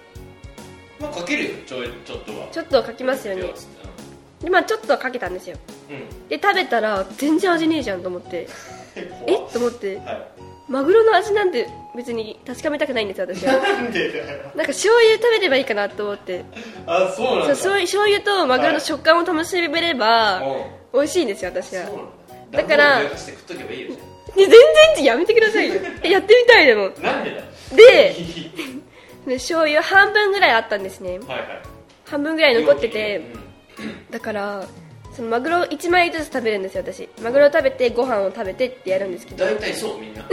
[0.99, 2.47] まあかけるよちょいちょっとは。
[2.51, 3.41] ちょっとかきますよね。
[3.41, 3.51] うん。
[4.43, 5.57] でまあちょっとかけたんですよ。
[5.89, 6.27] うん。
[6.29, 8.47] で食べたら全然味ねえじゃんと思って。
[8.95, 9.35] え？
[9.35, 9.97] 怖っと思って。
[9.97, 10.27] は
[10.69, 13.53] マグロの味なんて別に確かめたくないんですよ私は。
[13.53, 16.45] いなんか醤油食べればいいかなと思って。
[16.87, 17.55] あそうなんだ。
[17.55, 20.39] そう醤油とマグロの食感を楽しめれば
[20.93, 20.99] うん。
[20.99, 21.83] 美味しいんですよ私は。
[21.83, 22.61] だ。
[22.61, 24.01] だからダンボール上して食っとけばいいよじで
[24.35, 24.49] 全
[24.95, 25.75] 然やめてくださいよ。
[26.03, 26.89] えやってみたいでも。
[27.01, 27.43] なんでだよ。
[27.75, 28.15] で
[29.27, 31.19] で醤油半分ぐらいあったんですね。
[31.19, 31.47] はいはい。
[32.05, 33.21] 半分ぐらい残ってて
[33.79, 34.11] うん。
[34.11, 34.65] だから
[35.15, 37.07] そのマグロ1枚ずつ食べるんですよ私。
[37.21, 39.45] マグロを食べてご飯を食べてってやるんですけど。
[39.45, 40.23] 大体そうみんな。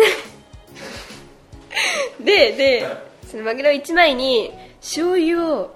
[2.20, 2.96] でで、はい。
[3.30, 5.70] そのマグロ1枚に醤油を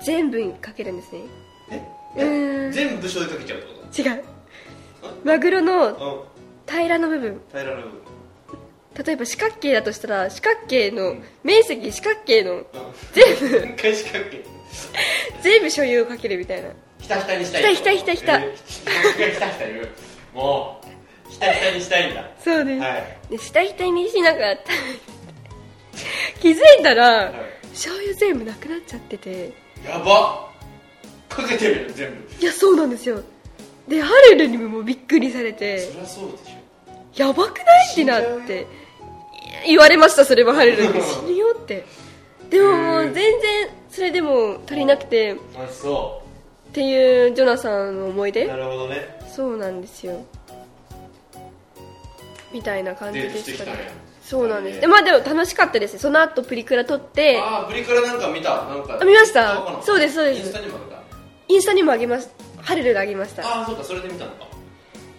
[0.00, 1.20] 全部かけるんですね。
[1.70, 1.82] え？
[2.16, 2.72] うーん。
[2.72, 4.24] 全部醤油かけちゃうってこ違う。
[5.24, 6.26] マグロのと
[6.68, 7.40] 平らの部分。
[7.50, 7.98] 平らな部分。
[9.04, 12.64] 例えば四角形だとしたら四角形の面積四角形のうん。
[13.12, 13.56] 全部。
[13.74, 14.44] 一回四角形。
[15.42, 16.70] 全部醤油をかけるみたいな。
[17.00, 17.74] ひたひたにしたい。
[17.74, 18.44] ひたひたひたひた。
[18.44, 19.88] えーひたひた言う
[20.34, 24.56] もうひたひたにしたいんだそうです、はいで下ひたにしながら
[26.40, 27.34] 気づいたら、はい
[27.78, 29.52] 醤油全部なくなっちゃってて
[29.86, 30.48] やば
[31.28, 33.22] かけてるよ全部いやそうなんですよ
[33.88, 37.22] でハルルにもびっくりされてそりゃそうでしょ。
[37.26, 37.92] やばくない？
[37.92, 38.66] ってなって
[39.66, 40.92] 言われましたそれはハルルに。
[41.02, 41.84] 死ぬよって。
[42.50, 43.34] でももう全然
[43.90, 46.22] それでも足りなくてっあそ
[46.72, 48.46] ていうジョナサンの思いう出？
[48.46, 49.18] なるほどね。
[49.34, 50.20] そうなんですよ。
[52.52, 53.90] みたいな感じでしたね。
[54.22, 54.76] そうなんです。
[54.76, 54.80] えー。
[54.82, 55.98] でまあでも楽しかったです。
[55.98, 58.64] その後プリクラ撮ってああプリクラなんか見た。
[58.64, 59.80] なんかあ見ました。
[59.82, 60.40] そうですそうです。
[60.40, 61.02] インスタにもあるか
[61.48, 63.42] インスタにもあげましたハルルがあげました。
[63.46, 64.48] ああそうかそれで見たのか。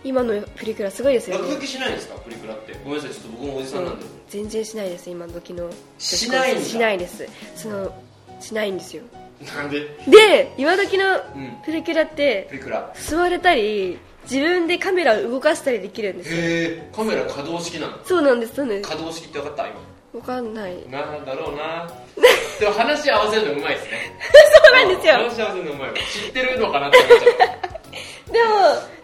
[0.03, 1.43] 今のプリクラすごいですよね。
[1.43, 2.73] 落書きしないんですかプリクラって。
[2.85, 5.69] ごめんなさいちょっと僕もおじさんなんで、全然しないです今時の。
[5.97, 6.61] しないんだ。
[6.63, 7.25] しないです。
[7.55, 7.93] その
[8.39, 9.03] しないんですよ。
[9.55, 9.79] なんで？
[10.07, 11.57] で今時のうん。
[11.65, 12.93] プリクラってプリクラ。
[12.95, 16.37] 座れたり自分でカメラを動かしたりできるんですよ。
[16.37, 16.41] へ
[16.77, 17.97] えカメラ可動式なの？
[18.05, 18.89] そうなんですそうなんです。
[18.89, 19.67] 可動式って分かった？
[19.67, 19.75] 今。
[20.11, 20.75] わかんない。
[20.89, 21.87] なんだろうな。
[22.59, 23.91] でも話合わせるのうまいですね
[24.69, 25.13] そうなんですよ。
[25.13, 28.49] 話合わせるの知ってるのかなって思っちゃったでも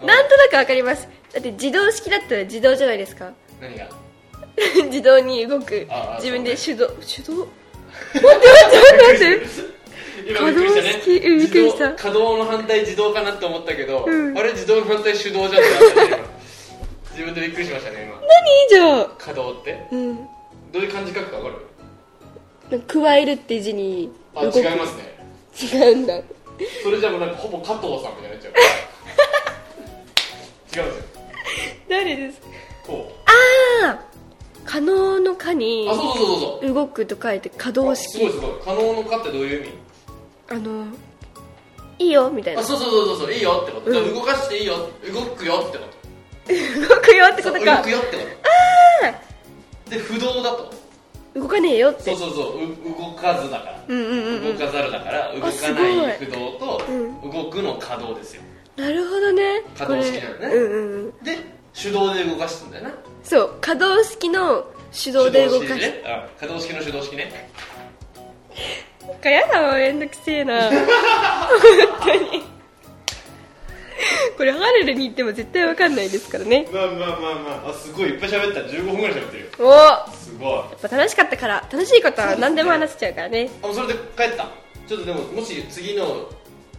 [0.06, 1.08] なんとなくわかります。
[1.34, 3.32] だって自動式だったら自動じゃないですか。
[3.60, 3.90] 何が？
[4.86, 5.88] 自動に動く。
[6.20, 7.46] 自分で手動手動？
[7.46, 7.50] 待
[8.18, 9.30] って待って待って。
[9.30, 9.76] 待って
[10.28, 11.02] 今びっくりしたね。
[11.06, 11.92] びっくりした。
[11.92, 14.38] 自動可動の反対自動かなって思ったけど、うん。
[14.38, 16.20] あれ自動の反対手動じゃんってなっ
[17.12, 18.22] 自分でびっくりしましたね今。
[18.22, 18.26] 何
[18.70, 19.88] じゃあ可動って？
[19.92, 20.16] うん。
[20.72, 21.58] どういう漢字書くか分か
[22.70, 22.82] る？
[22.88, 25.15] 加えるって字にあ違いますね
[25.62, 26.20] 違うんだ。
[26.84, 28.54] それじゃもうなんかほぼ加藤さんみたいになっちゃう。
[30.76, 31.06] 違うんですよ。
[31.88, 32.42] 誰です
[32.86, 33.32] こあ
[33.88, 34.00] あ
[34.66, 38.52] 可能の可うにあそうそうそうそう動くと書いて可動あすごい式すごい。
[38.64, 39.74] 可能の可ってどういう意味？
[40.50, 40.86] あの
[42.00, 42.62] いいよみたいな。
[42.62, 43.34] あそうそうそうそうそう。
[43.34, 44.14] いいよってこと、うん。
[44.14, 44.76] 動かしていいよ。
[45.14, 45.96] 動くよってこと。
[46.96, 47.78] 動くよってことか。
[47.78, 48.30] 動くよってこと。
[49.90, 50.72] で不動だと
[51.36, 52.04] 動かねえよって。
[52.04, 53.84] そうそうそうう動かずだから。
[53.88, 54.58] うんうんうんうん。
[54.58, 56.82] 動かざるだから動かないい不動と
[57.28, 58.42] う動くの可動ですよ。
[58.78, 59.62] なるほどね。
[59.78, 60.48] 可動式なのね。
[60.48, 61.12] うんうんうん。
[61.24, 61.38] で
[61.74, 62.92] 手動で動かすんだよな。
[63.24, 63.58] そう。
[63.60, 67.50] 可動式の手動で動かす手動式ねあ可動式の手動式ね。
[69.06, 70.70] な んかやだわめんどくせえな。
[70.72, 70.80] 本
[72.06, 72.45] 当に
[74.38, 76.68] これハレルに行っても絶対わかんないですからね。
[76.72, 77.70] まあまあまあまあ。
[77.70, 78.10] あすごい。
[78.10, 78.60] いっぱい喋った。
[78.62, 79.50] 15分ぐらい喋ってるよ。
[79.60, 80.60] おやすごい。
[80.60, 83.50] っぱ楽しかったから楽しいことは何でも話せちゃうからね。
[83.64, 84.48] あそれで帰った。
[84.88, 86.30] ちょっとでももし次の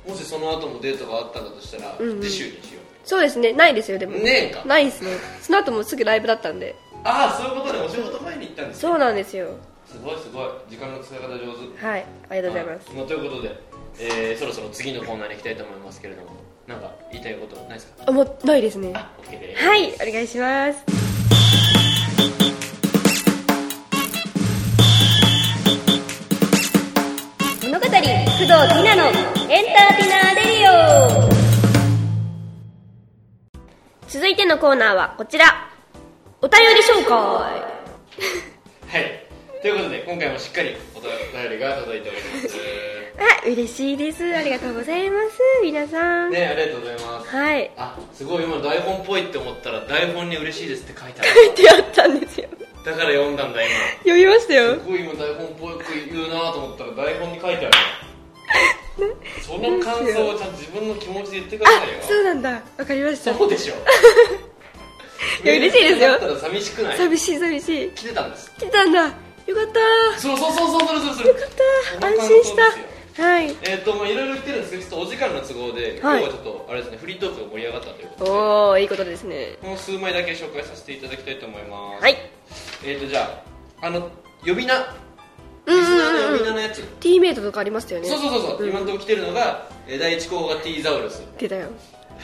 [0.06, 2.22] もしその後もデートがあったんだとしたら、うんうん。
[2.22, 3.52] 次週にしよそうですね。
[3.52, 4.12] ないですよでも。
[4.18, 4.64] ねえか。
[4.64, 5.10] ないですね。
[5.40, 6.70] その後もすぐライブだったんで。
[6.70, 9.48] うああそういうことでお仕事前に行ったんですよそうなんですよ。
[9.86, 10.48] すごいすごい。
[10.68, 11.86] 時間の使い方上手。
[11.86, 12.90] はいありがとうございます。
[12.94, 13.60] まあということで、
[14.00, 16.28] えーそろそろ次のコーナーに行きたいと思いますけれども
[16.66, 18.04] なんか言いたいことないですか？
[18.06, 18.92] あもうないですね。
[18.94, 19.64] あ OK です。
[19.64, 20.84] はいお願いします。
[27.62, 31.30] 物語工藤ティナのエンターテイナーレディオ。
[34.08, 35.70] 続いてのコーナーはこちら。
[36.42, 37.14] お便り紹介。
[37.14, 37.52] は
[39.00, 39.25] い
[39.66, 41.10] ということで今回もしっかりお便
[41.50, 42.56] りが届いております。
[43.18, 44.22] あ嬉しいです。
[44.32, 45.40] ありがとうございます。
[45.60, 47.28] 皆さん、ねありがとうございます。
[47.36, 47.70] はい。
[47.76, 52.48] あすごい今台本っぽいって思ったら台本に嬉しいですって書いてあ書いてあったんですよ。
[52.48, 53.74] るだから読んだんだ今。
[54.04, 54.74] 読みましたよ。
[54.74, 59.16] すごい今台本っぽく言うなと思ったら台本に書いてある。
[59.42, 61.98] その感想をちゃんと自分の気持ちで言ってくださいよ。
[61.98, 62.62] あそうなんだ。
[62.78, 63.34] わかりました。
[63.34, 63.74] そうでしょ。
[65.42, 66.18] いや嬉しいですよ。
[66.38, 66.96] 寂しくない？
[66.96, 67.90] 寂しい寂しい。
[67.96, 68.52] 来てたんです。
[68.60, 69.66] 来たんだよかっ
[70.14, 70.20] た。
[70.20, 72.06] そうそうそうそうそれそれそれよかった。
[72.06, 73.22] 安心した。
[73.22, 73.56] はい。
[73.62, 78.30] えっ、とまあいろいろ言ってるんですけどちょっとお時間の都合で、今日はちょっとあれですねフリートークが盛り上がったということで。
[78.30, 79.56] おおいいことですね。
[79.62, 82.02] もう数枚だけ紹介させていただきたいと思います。
[82.02, 82.16] はい。
[82.84, 83.42] えっ、とじゃ
[83.80, 84.10] ああの
[84.44, 84.74] 呼び名。
[84.76, 84.84] うん
[85.66, 88.08] リスナーの呼うんうんび名のやつ、T メイトとかありましたよね。
[88.08, 88.70] そうそうそうそう、うん。
[88.70, 91.22] 今のところ来てるのがえー第一候補が T ザウルス。
[91.38, 91.68] 出たよ。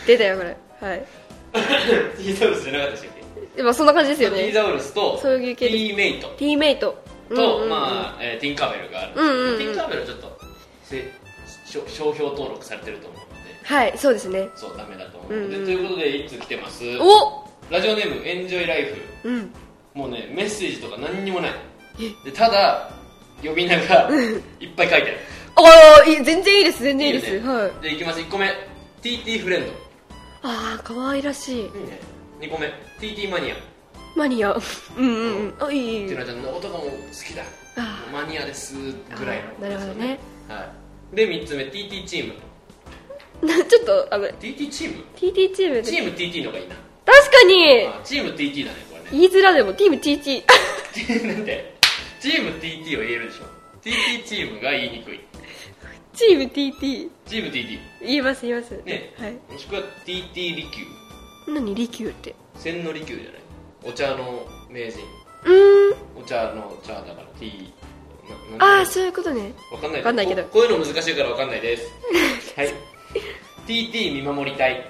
[0.07, 0.57] 出たよこれ。
[0.89, 1.05] はい。
[2.23, 3.23] T ザウルスじゃなかったでしたっけ？
[3.57, 4.53] でもそんな感じですよね。
[4.53, 5.77] ザウルスとそういう系です。
[5.77, 6.29] T メイト。
[6.39, 7.02] T メイト
[7.35, 7.68] と、うんうんうん。
[7.71, 9.12] まあ、えーティンカーベルがある。
[9.12, 9.59] んですけど、うんうんうん。
[9.59, 10.38] ティンカーベルはちょっと
[10.85, 11.12] せ
[11.66, 13.33] 商商標登録されてると思うので。
[13.64, 14.49] はいそうですね。
[14.55, 15.64] そうダメだと思うので、うんうん。
[15.64, 16.85] ということでいつ来てます？
[17.01, 17.49] お！
[17.71, 18.85] ラジオネームエンジョイライ
[19.23, 19.51] フうん。
[19.95, 21.53] もうねメッセージとか何にもない。
[22.25, 22.90] でただ
[23.42, 24.09] 呼び名が
[24.61, 25.18] いっぱい書いてある。
[25.55, 27.40] ああいい全然いいです全然いいです。
[27.40, 27.47] ね。
[27.49, 27.83] はい。
[27.83, 28.21] でいきます。
[28.21, 28.47] 1個目
[29.03, 29.71] TT フレンドい
[30.45, 31.61] ああ可愛らしい。
[31.61, 31.71] いね。
[32.40, 32.66] 2個目。
[33.01, 33.55] TT マニア
[34.14, 34.53] マニア。
[34.53, 35.55] うんうんうん。
[35.61, 36.05] あいいいい。
[36.05, 36.88] っていうのはちゃんの男も好
[37.27, 37.42] きだ。
[37.77, 38.05] あ。
[38.12, 39.44] マニアですぐらいの。
[39.48, 40.18] あーなるほどね。
[40.48, 40.72] は
[41.12, 41.16] い。
[41.16, 42.35] で3つ目 TT チーム。
[43.48, 45.83] な ちょっとあの TT チーム？TT チームで。
[45.83, 46.77] チーム TT の方がいいな。
[47.07, 47.85] 確かに。
[47.87, 49.09] あチーム TT だねこれね。
[49.12, 50.42] 言いづらでもチーム TT
[51.27, 51.75] なんで？
[52.20, 53.44] チーム TT は言えるでしょ。
[53.83, 55.20] TT チームが言いにくい。
[56.14, 58.70] チーム TT チーム TT 言います言います。
[58.85, 59.14] ね。
[59.18, 59.33] はい。
[59.51, 62.35] もしくは TT 利休何利休って？
[62.59, 63.42] 千の利休じゃない？
[63.85, 65.01] お茶の名人。
[65.45, 66.23] うーん。
[66.23, 67.73] お茶の茶だから T
[68.59, 69.53] なああそういうことね。
[69.73, 70.01] わかんない。
[70.01, 70.42] わかんないけど。
[70.45, 71.90] ここういうの難しいからわかんないです。
[72.57, 72.75] はい。
[73.66, 74.85] TT 見守りたい、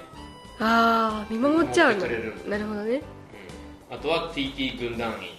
[0.59, 2.07] ああ見守っちゃうの。
[2.47, 3.01] なるほどね。
[3.89, 3.95] うん。
[3.95, 5.29] あとは TT 軍団員。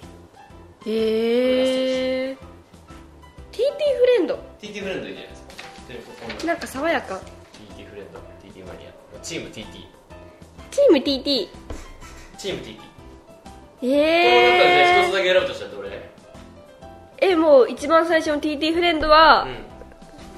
[0.87, 2.37] へえ
[3.51, 3.59] TT
[3.99, 4.39] フレンド。
[4.61, 5.43] TT フレンドいいじゃないです
[6.39, 6.47] か。
[6.47, 7.15] なんか爽やか。
[7.77, 8.19] TT フレンド。
[8.43, 8.95] TT マニア。
[9.23, 9.65] チーム TT
[10.71, 11.49] チーム TT
[12.37, 12.94] チーム TT
[13.81, 16.11] こえの中で一つー、だけ選ぶとしたらどれ
[17.19, 19.75] えもう一番最初の TT フレンドはうん。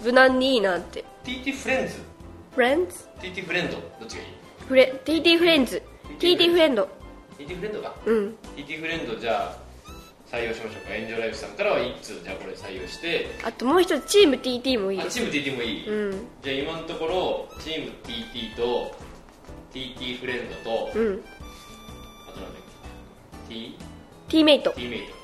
[0.04, 1.04] 無難にいいなって。
[1.24, 1.94] TT フレンズ？
[2.54, 3.72] フレンズ？TT フレンド？
[3.72, 4.28] どっちがいい？
[4.68, 5.82] フレ TT フレンズ。
[6.20, 6.88] TT フレンド。
[7.38, 7.94] TT フレンドか。
[8.04, 8.36] うん。
[8.56, 9.66] TT フレンドじゃあ
[10.30, 10.94] 採用しましょうか。
[10.94, 13.26] エンジョイライフさんからは1通じゃあこれ採用して。
[13.44, 15.00] あともう一つチーム TT もいい。
[15.00, 16.26] あチーム TT もいい、うん。
[16.42, 18.94] じゃあ今のところチーム TT と
[19.72, 21.24] TT フレンドと、うん
[23.48, 23.78] け T?
[24.28, 24.70] ティーメイト。
[24.72, 25.16] T メイト。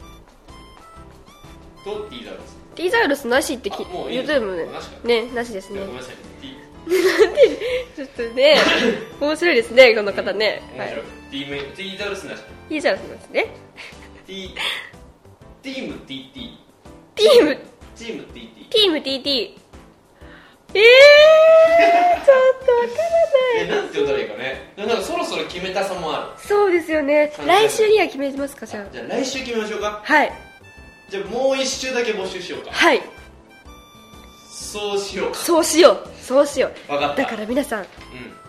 [1.84, 5.06] と T ザウルスティーザウルスなしってきあもういい言ってるもんねなしか。
[5.08, 5.80] ねなしですね。
[5.80, 6.56] ごめんなさい T
[7.96, 8.56] ちょっとね
[9.20, 10.62] 面白いですねこの方ね。
[10.76, 11.04] は面白い。
[11.40, 11.44] い。
[11.44, 12.42] T メイト T ザウルスなし。
[12.68, 13.46] ティーザウルスですね。
[14.26, 14.54] T
[15.62, 16.32] チーム TT
[17.14, 17.44] ティー。
[17.44, 17.58] ム。
[17.96, 18.90] チーム TT ティー。
[18.90, 19.61] ム TT
[20.74, 23.10] えー、ちょっとわから
[23.58, 23.66] ない。
[23.66, 24.72] えなんて呼んだらいいかね。
[24.76, 27.32] でもなんかそろそろ決めたさもあそうですよね。
[27.38, 27.68] はい。
[27.68, 30.02] 来週には決めますかじゃるじゃあ来週決めましょうか。
[30.06, 30.32] あはい。
[31.10, 32.70] じゃあもう一週だけ募集しようか。
[32.72, 33.02] はい。
[34.50, 35.34] そうしようか。
[35.34, 36.08] そうしよう。
[36.22, 36.92] そうしよう。
[36.92, 37.22] 分かった。
[37.22, 37.86] だから皆さんうん。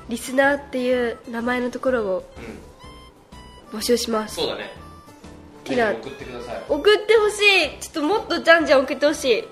[0.09, 2.33] リスナーっていう名前のところを
[3.73, 3.79] うん。
[3.79, 4.35] 募集します。
[4.35, 4.71] そうだね。
[5.65, 5.91] ティナ。
[5.91, 6.63] 送ってください。
[6.69, 7.79] 送ってほしい。
[7.81, 9.41] ちょっともっとじゃんじゃん送ってほしい。
[9.41, 9.47] し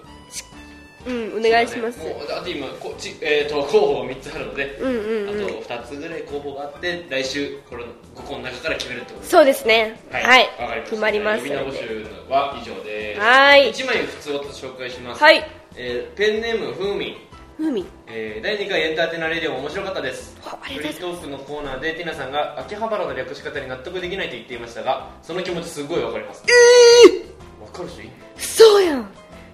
[1.08, 1.98] うんお願いします。
[2.00, 2.14] ね。
[2.14, 5.46] もうあと今こっち、えー、と候補が3つあるので、うんうんうん。
[5.46, 7.84] あと2つぐらい候補があって来週この
[8.16, 9.26] 5個の中から決めるってこと。
[9.26, 10.00] そうですね。
[10.12, 11.40] はい、わかりま決まります。
[11.40, 13.22] 呼び名募集は以上です。
[13.22, 13.72] はい。
[13.72, 15.44] 1枚普通を紹介します、はい。
[15.76, 17.12] えーペンネームふーみ。
[17.12, 17.16] ん
[17.58, 17.86] ふみ。
[18.08, 20.38] えー第2回エンターテイナーレディオ面白かったです。
[20.42, 26.44] フリートークのコーナーでティナさんが秋葉原の略し方に納得できないと言っていましたがその気持ちすごいわかります。
[26.48, 29.10] えわかる人いんのそうやん。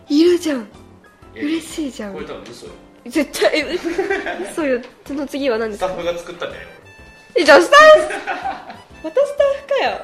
[0.10, 0.62] いるじゃん。
[0.62, 0.87] え
[1.42, 2.72] 嬉しいじゃこれん多分嘘よ。
[3.08, 3.64] 絶対え
[4.52, 4.82] 嘘よ。
[5.08, 5.88] その次は何ですか？
[5.88, 6.72] スタッフが作ったんじゃないの
[7.36, 8.14] えじゃあスタッフ
[9.04, 10.02] またスタッフかよ。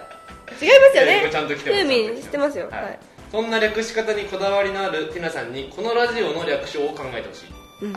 [0.62, 1.22] 違いますよね。
[1.26, 2.70] れちゃんと来てますふーみん知ってますよ。
[2.72, 2.94] ははい。
[2.94, 2.98] い、
[3.32, 7.46] そんな略し方にこだわりのあるティナさんにこのラジオの略称を考えてほしい。
[7.82, 7.94] うん。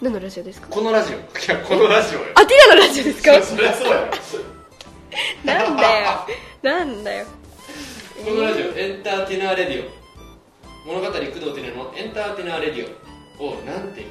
[0.00, 0.68] 何のラジオですか？
[0.70, 1.16] このラジオ。
[1.16, 2.24] いやこのラジオよ。
[2.34, 3.34] あティナのラジオですか？
[3.42, 4.06] そそりゃそうやろ
[5.44, 6.26] なんだよ。
[6.62, 7.26] なんだよ。
[8.24, 9.90] このラジオエンターテイナーレディオ
[10.86, 12.88] 物語工藤ティナのエンターテイナーレディ
[13.40, 14.06] オをなんて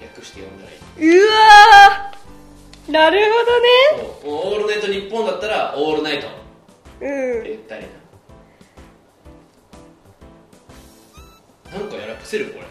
[0.00, 0.78] 略して呼んだらいい？
[1.18, 2.92] うわー。
[2.92, 3.34] なるほ
[4.24, 4.32] そう。
[4.32, 6.26] もうオールナイトニッポンだったらオールナイト。
[6.26, 6.30] っ
[6.98, 7.84] てどねうん言ったり
[11.72, 11.78] な。
[11.78, 12.66] なんかやらせるこれ。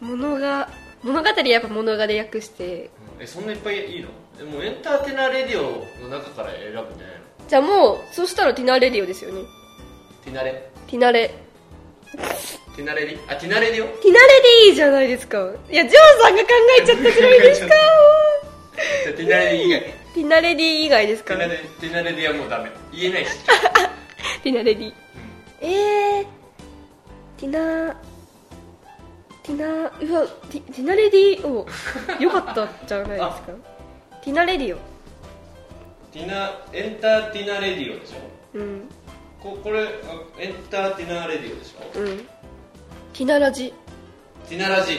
[0.00, 0.68] 物が
[1.02, 2.90] 物語やっぱ物がで訳して。
[3.18, 4.10] えそんないっぱいいいの？
[4.38, 7.48] でもエンターテイナーレディオの中から選ぶんじゃないの？
[7.48, 9.42] じゃあもうそしたらティナレディオですよね。
[10.24, 10.70] ティナレ？
[10.86, 11.34] ティナレ
[12.76, 15.38] ティナレディあティナレディオティナレでいいじゃないですか。
[15.70, 16.48] いやジョーさんが考
[16.80, 17.74] えちゃったじゃないですか。
[19.16, 19.80] ティナレディ以外。
[20.14, 21.36] ティナレディ以外ですか？
[21.36, 22.70] ティナレティナレディはもうダメ。
[22.92, 23.30] 言えないし、
[24.42, 24.94] ティナレディう
[25.60, 26.26] えー、
[27.36, 27.96] ティナ
[29.42, 31.66] ティナうわティティナレディお
[32.22, 33.40] よかったじゃないですか。
[34.22, 34.80] ティナレディオん
[36.12, 38.16] ティナエンターテイナーレディオでしょ。
[38.54, 38.88] うん
[39.42, 39.86] ここれあ
[40.38, 41.98] エンターテイナーレディオでしょ？
[42.00, 42.18] うん。
[42.18, 43.72] ティナラジ。
[44.48, 44.96] ティナラジ。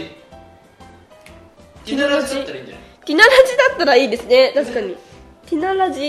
[1.86, 2.84] ティナラジだったらいいんじゃない？
[3.06, 4.52] ティナラジだったらいいですね。
[4.56, 4.96] 確かに。
[5.48, 6.00] ティナラジ。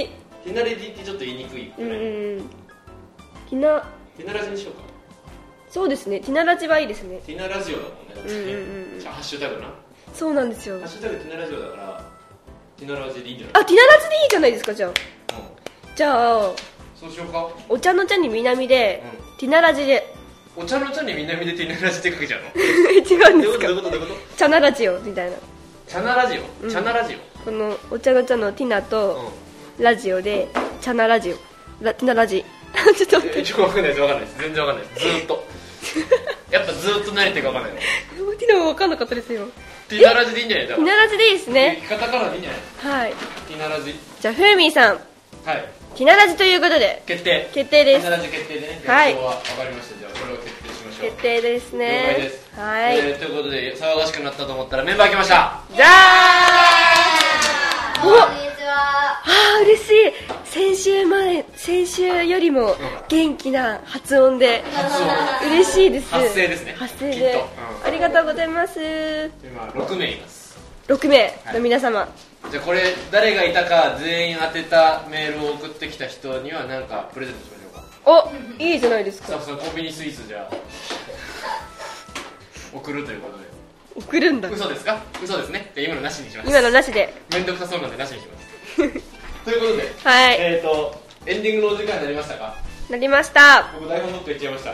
[0.45, 1.73] ティナレディってちょっと言いにくい。
[1.79, 2.49] うん
[3.49, 3.81] ティナ。
[4.16, 4.83] ティナラジにしようか。
[5.69, 6.21] そうですね。
[6.21, 7.21] ティナラジはいいですね。
[7.27, 8.45] ティナラジオだもんね。
[8.47, 9.01] ね、うんうん。
[9.01, 9.62] じゃあハッシュタグな。
[9.64, 9.73] ハ
[10.14, 10.81] そうなんですよ。
[10.81, 12.05] ッシュタグティナラジオだから
[12.79, 13.62] ティナラジでいいんじゃない？
[13.62, 14.90] あティナラジでいいじゃないですかじゃあ。
[14.90, 14.97] うん。
[15.97, 16.53] じゃあ
[17.01, 17.49] そうしようか。
[17.69, 19.03] お茶の茶に南で、
[19.39, 20.15] ティナラジで。
[20.57, 22.49] お茶の茶に南でティナラジって書けちゃうの？
[22.61, 23.59] 違うんどういうこと？
[23.59, 23.91] ですかどういうこと？
[23.91, 24.37] どういうこと？
[24.37, 25.37] チャナラジオみたいな。
[25.89, 26.71] チャナラジオ、うん。
[26.71, 29.33] チャナラジこのお茶の茶のティナオ、と
[29.79, 29.85] うん。
[29.85, 30.48] ラジオで
[30.83, 31.37] チャナラジオ
[31.85, 32.44] ラティナラジ。
[32.96, 33.40] ちょっと待って。
[33.40, 34.38] えちょっと分かんないです分かんないです。
[34.40, 35.07] 全然分かんないです。
[35.07, 35.44] ずーっと。
[36.51, 37.85] やっぱずーっと慣れてるか分かんない
[38.19, 38.33] の。
[38.37, 39.46] ティナも分かんなかったですよ
[39.88, 40.69] ティナラジでいいんじゃない？
[40.69, 41.83] だティナラジでいいですね。
[41.88, 42.53] 言い方からでいいんじゃ
[42.90, 43.03] ない？
[43.03, 43.13] はい。
[43.48, 43.94] ティナラジ。
[44.21, 45.01] じゃあフーミーさん。
[45.44, 45.65] はい
[45.95, 47.03] ティナラジということで。
[47.07, 47.51] 決定。
[47.53, 48.03] 決定です。
[48.03, 48.83] ティナラジ決定でね。
[48.87, 49.15] はい。
[49.15, 49.31] 分か
[49.69, 49.99] りました。
[49.99, 51.11] じゃあこれを決定しましょう。
[51.11, 52.51] 決定です了ね解です。
[52.59, 55.61] はい、えーということで騒がしくなったと思ったらメンバー来ました。
[55.75, 55.91] じゃあ
[58.03, 59.21] おこんにちは。
[59.25, 59.95] あー嬉しい。
[60.45, 62.77] 先週前先週よりも
[63.09, 65.51] 元気な発音で発音。
[65.53, 66.11] 嬉しいです。
[66.11, 66.75] 発声ですね。
[66.79, 67.38] 発声で、きっと。
[67.38, 67.87] うん。
[67.87, 68.81] ありがとうございます。
[69.45, 70.40] 今6名います
[70.91, 72.09] 6名の皆様、
[72.51, 72.83] じゃあこれ
[73.13, 77.85] 誰がいたか全員当てたメールを送ってきた人には何かプレゼントしましょうか。
[78.59, 79.29] おいいじゃないですか。
[79.29, 80.49] スタッフさんコンビニスイーツじゃ。
[80.51, 80.55] あ
[82.77, 83.45] 送るということで。
[84.05, 84.49] 送るんだ。
[84.51, 85.01] 嘘ですか？
[85.23, 85.71] 嘘ですね。
[85.77, 86.51] じゃあ今のなしにします。
[86.51, 87.15] 今のなしで。
[87.33, 88.49] めんどくさそうなんでなしにします。
[89.45, 90.37] ということで、はい。
[90.41, 92.57] えっ、とエンディングのお時間になりましたか？
[92.88, 93.71] なりました。
[93.79, 94.71] 僕台本どっか行っちゃいました。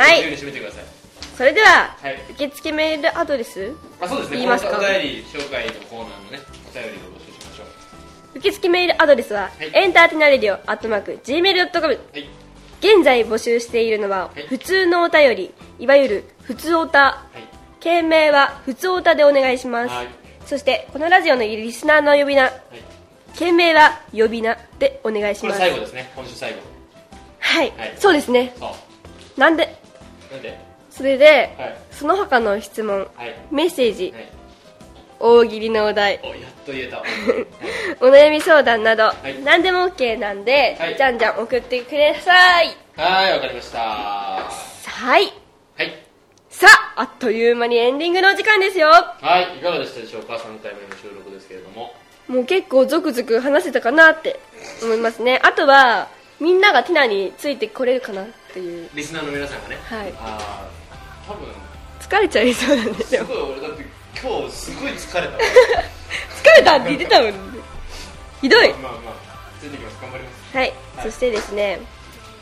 [0.00, 0.16] はい。
[0.16, 1.01] 自由に締めてください
[1.36, 2.18] それでは、はい。
[2.30, 3.74] 受付メールアドレス？
[4.00, 4.36] あそうですね。
[4.36, 4.78] 言いますか？
[4.78, 7.64] お便り紹介のコーナーのねお便りを募集しましょ
[8.34, 8.38] う。
[8.38, 9.70] 受付メールアドレスは、はい。
[9.72, 12.28] エンターテイナーレディオアットマーク Gmail.com はい。
[12.80, 14.42] 現在募集しているのは、はい。
[14.46, 15.54] 普通のお便り。
[15.78, 17.42] いわゆる普通おたはい。
[17.80, 20.08] 件名は普通おたでお願いします、はい。
[20.46, 22.42] そしてこのラジオのリスナーの呼び名。
[22.42, 22.52] はい。
[23.34, 26.12] 件名は呼び名でお願いしこれます最後ですね。
[26.14, 26.58] 今週最後。
[27.40, 27.94] はい、はい。
[27.96, 28.54] そうですね。
[29.36, 29.74] なんで？
[30.30, 30.71] なんで？
[30.94, 31.76] それで、はい。
[31.90, 33.34] その他の質問はい。
[33.50, 34.28] メッセージ、はい。
[35.18, 36.36] 大喜利のお題おやっ
[36.66, 36.98] と言えた。
[37.00, 37.06] はい。
[38.00, 39.42] お悩み相談など、い。
[39.44, 40.96] 何でも OK なんで、はい。
[40.96, 42.76] じゃんじゃん送ってください。
[42.96, 43.78] はいわかりました。
[43.78, 44.50] は
[44.84, 45.24] はい。
[45.26, 45.32] い
[46.50, 46.66] さ
[46.96, 48.88] ああっという間にエンディングのお時間ですよ。
[48.90, 49.06] は
[49.54, 51.94] いいかがでしたでしょうか？3回目の収録ですけれども。
[52.28, 54.38] もう結構ゾクゾク話せたかなって
[54.82, 55.40] 思いますね。
[55.42, 58.90] あとはみんながティナについてこれるかなっていう。
[58.94, 59.78] リスナーの皆さんがね。
[59.88, 60.12] はい。
[60.18, 60.81] ああ
[61.26, 61.48] 多分。
[62.00, 63.24] 疲れちゃいそうなんですよ。
[63.24, 63.86] すごい俺だって
[64.20, 65.36] 今日すごい疲れた。
[65.36, 67.32] 疲れたって言ってたもん
[68.40, 68.72] ひどい。
[68.74, 70.72] まあまあついてきます頑張りますはい、
[71.04, 71.78] そしてですね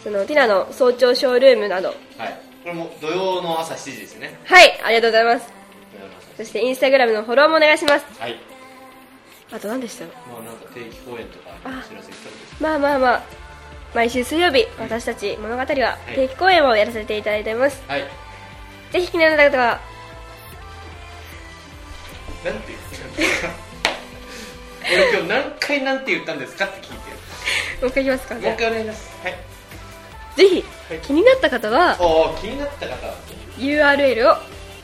[0.03, 5.53] そのティナの早朝ショールームなどはいこれも土曜の朝7時ですよねはいありがとうございます
[6.39, 8.37] そしてインスタグラムのフォローもお願いしますはい
[9.53, 12.11] あと何でしたまあなんか定期公演とかお知らせ
[12.61, 13.22] まあまあまあ
[13.95, 18.30] 毎週水曜日私たち物語は定期公演をやらせていただいています、はい
[18.93, 19.80] ぜひ気になる方は。
[22.45, 23.49] なんて言ってたんですか？
[24.82, 27.11] 俺今日何回なんて言ったんですかって聞いて。
[27.80, 29.11] もう一回言いますかるもう一回お願いします。
[29.22, 29.34] はい。
[30.36, 31.97] ぜひはい気になった方は。
[32.01, 33.07] おお気になった方。
[33.07, 33.14] は
[33.59, 34.36] URL を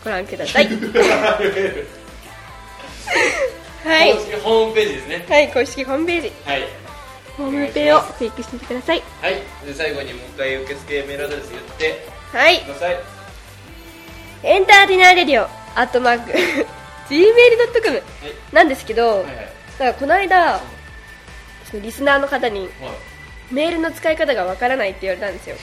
[0.05, 0.67] ご覧ください。
[0.67, 0.73] は
[4.05, 4.13] い。
[4.15, 5.27] 公式ホームページですね。
[5.29, 6.33] はい公式ホームページ。
[6.45, 6.63] はい。
[7.37, 9.03] ホームページをクリックしてみてください。
[9.23, 9.35] はい。
[9.65, 12.07] で最後にもう一回受付メールアドレス言って。
[12.33, 12.61] はい。
[12.61, 13.16] ください
[14.43, 16.31] エンターテイナーレディオアットマーク
[17.09, 18.05] Gmail.com はい。
[18.55, 19.29] なんですけど、だ
[19.79, 20.61] からこの間
[21.71, 22.71] そのリスナーの方にはい。
[23.51, 25.57] メールの使い方がわからないって言われたんですよ。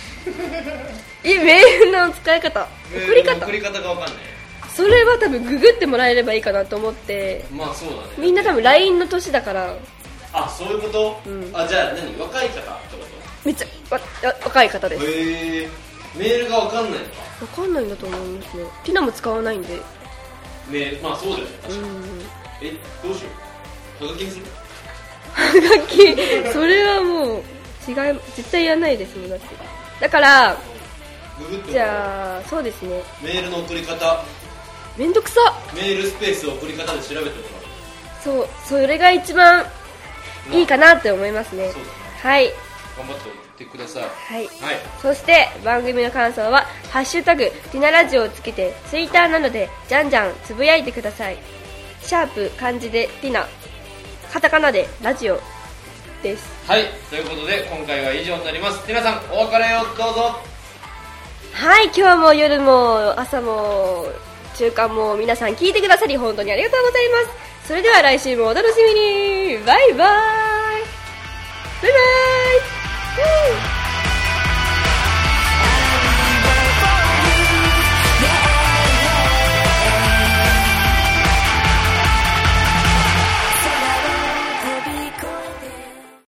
[1.25, 3.45] えメールの使い方送り方？
[3.45, 4.15] 送り方がわかんない。
[4.73, 7.45] それは多分ググってもらえればいいかなと思って。
[7.51, 8.01] まあそうだね。
[8.17, 9.75] みんな多分 LINE の年だから。
[10.31, 11.51] あそういうこと、うん。
[11.53, 12.17] あじゃあ何？
[12.19, 13.05] 若い方ってこ
[13.43, 15.01] めっちゃわわ若い方です。
[15.03, 15.69] とへえ
[16.15, 16.99] メールがわかんない。
[16.99, 18.63] のかわかんないんだと思いますね。
[18.83, 19.79] ティナも使わないんで。
[20.69, 21.51] メールまあそうだよね。
[21.61, 22.03] 確かに、うん。
[22.61, 22.71] え
[23.03, 23.29] どうしよ
[24.01, 24.05] う。
[24.05, 24.45] はがきにする？
[25.33, 26.53] はがき？
[26.53, 27.43] それはもう
[27.87, 29.45] 違い絶対やらないですもんだって。
[29.99, 30.57] だから
[31.39, 31.71] ググって。
[31.71, 33.01] じゃあそうですね。
[33.21, 34.23] メールの送り方。
[34.97, 35.39] めんどくさ。
[35.73, 37.31] メールスペース送り方で調べてもらう。
[38.23, 39.65] そうそれが一番
[40.51, 41.71] いいかなって思いますね。
[41.71, 41.95] そうだね。
[42.21, 42.53] はい。
[42.95, 43.23] 頑張って。
[43.23, 44.03] 送ってください。
[44.03, 44.45] はい。
[44.45, 44.79] はい。
[45.01, 51.37] そして番組の感想は「ハッシュタグティナラジオ」をつけてツイッターなどでじゃんじゃんつぶやいてください。
[52.01, 53.47] シャープ漢字でティナ。
[54.31, 55.39] カタカナでラジオ。
[56.23, 56.49] です。
[56.67, 56.85] はい。
[57.09, 58.81] ということで今回は以上になります。
[58.87, 60.39] 皆さんお別れをどうぞ。
[61.51, 61.91] はい。
[61.95, 64.07] 今日も夜も朝も
[64.55, 67.67] 中間も皆さん聞いてくださり本当にありがとうございます。
[67.67, 69.57] それでは来週もお楽しみに。
[69.65, 69.97] バイバイ。
[69.97, 71.97] バイバ
[72.89, 73.82] イ Woo!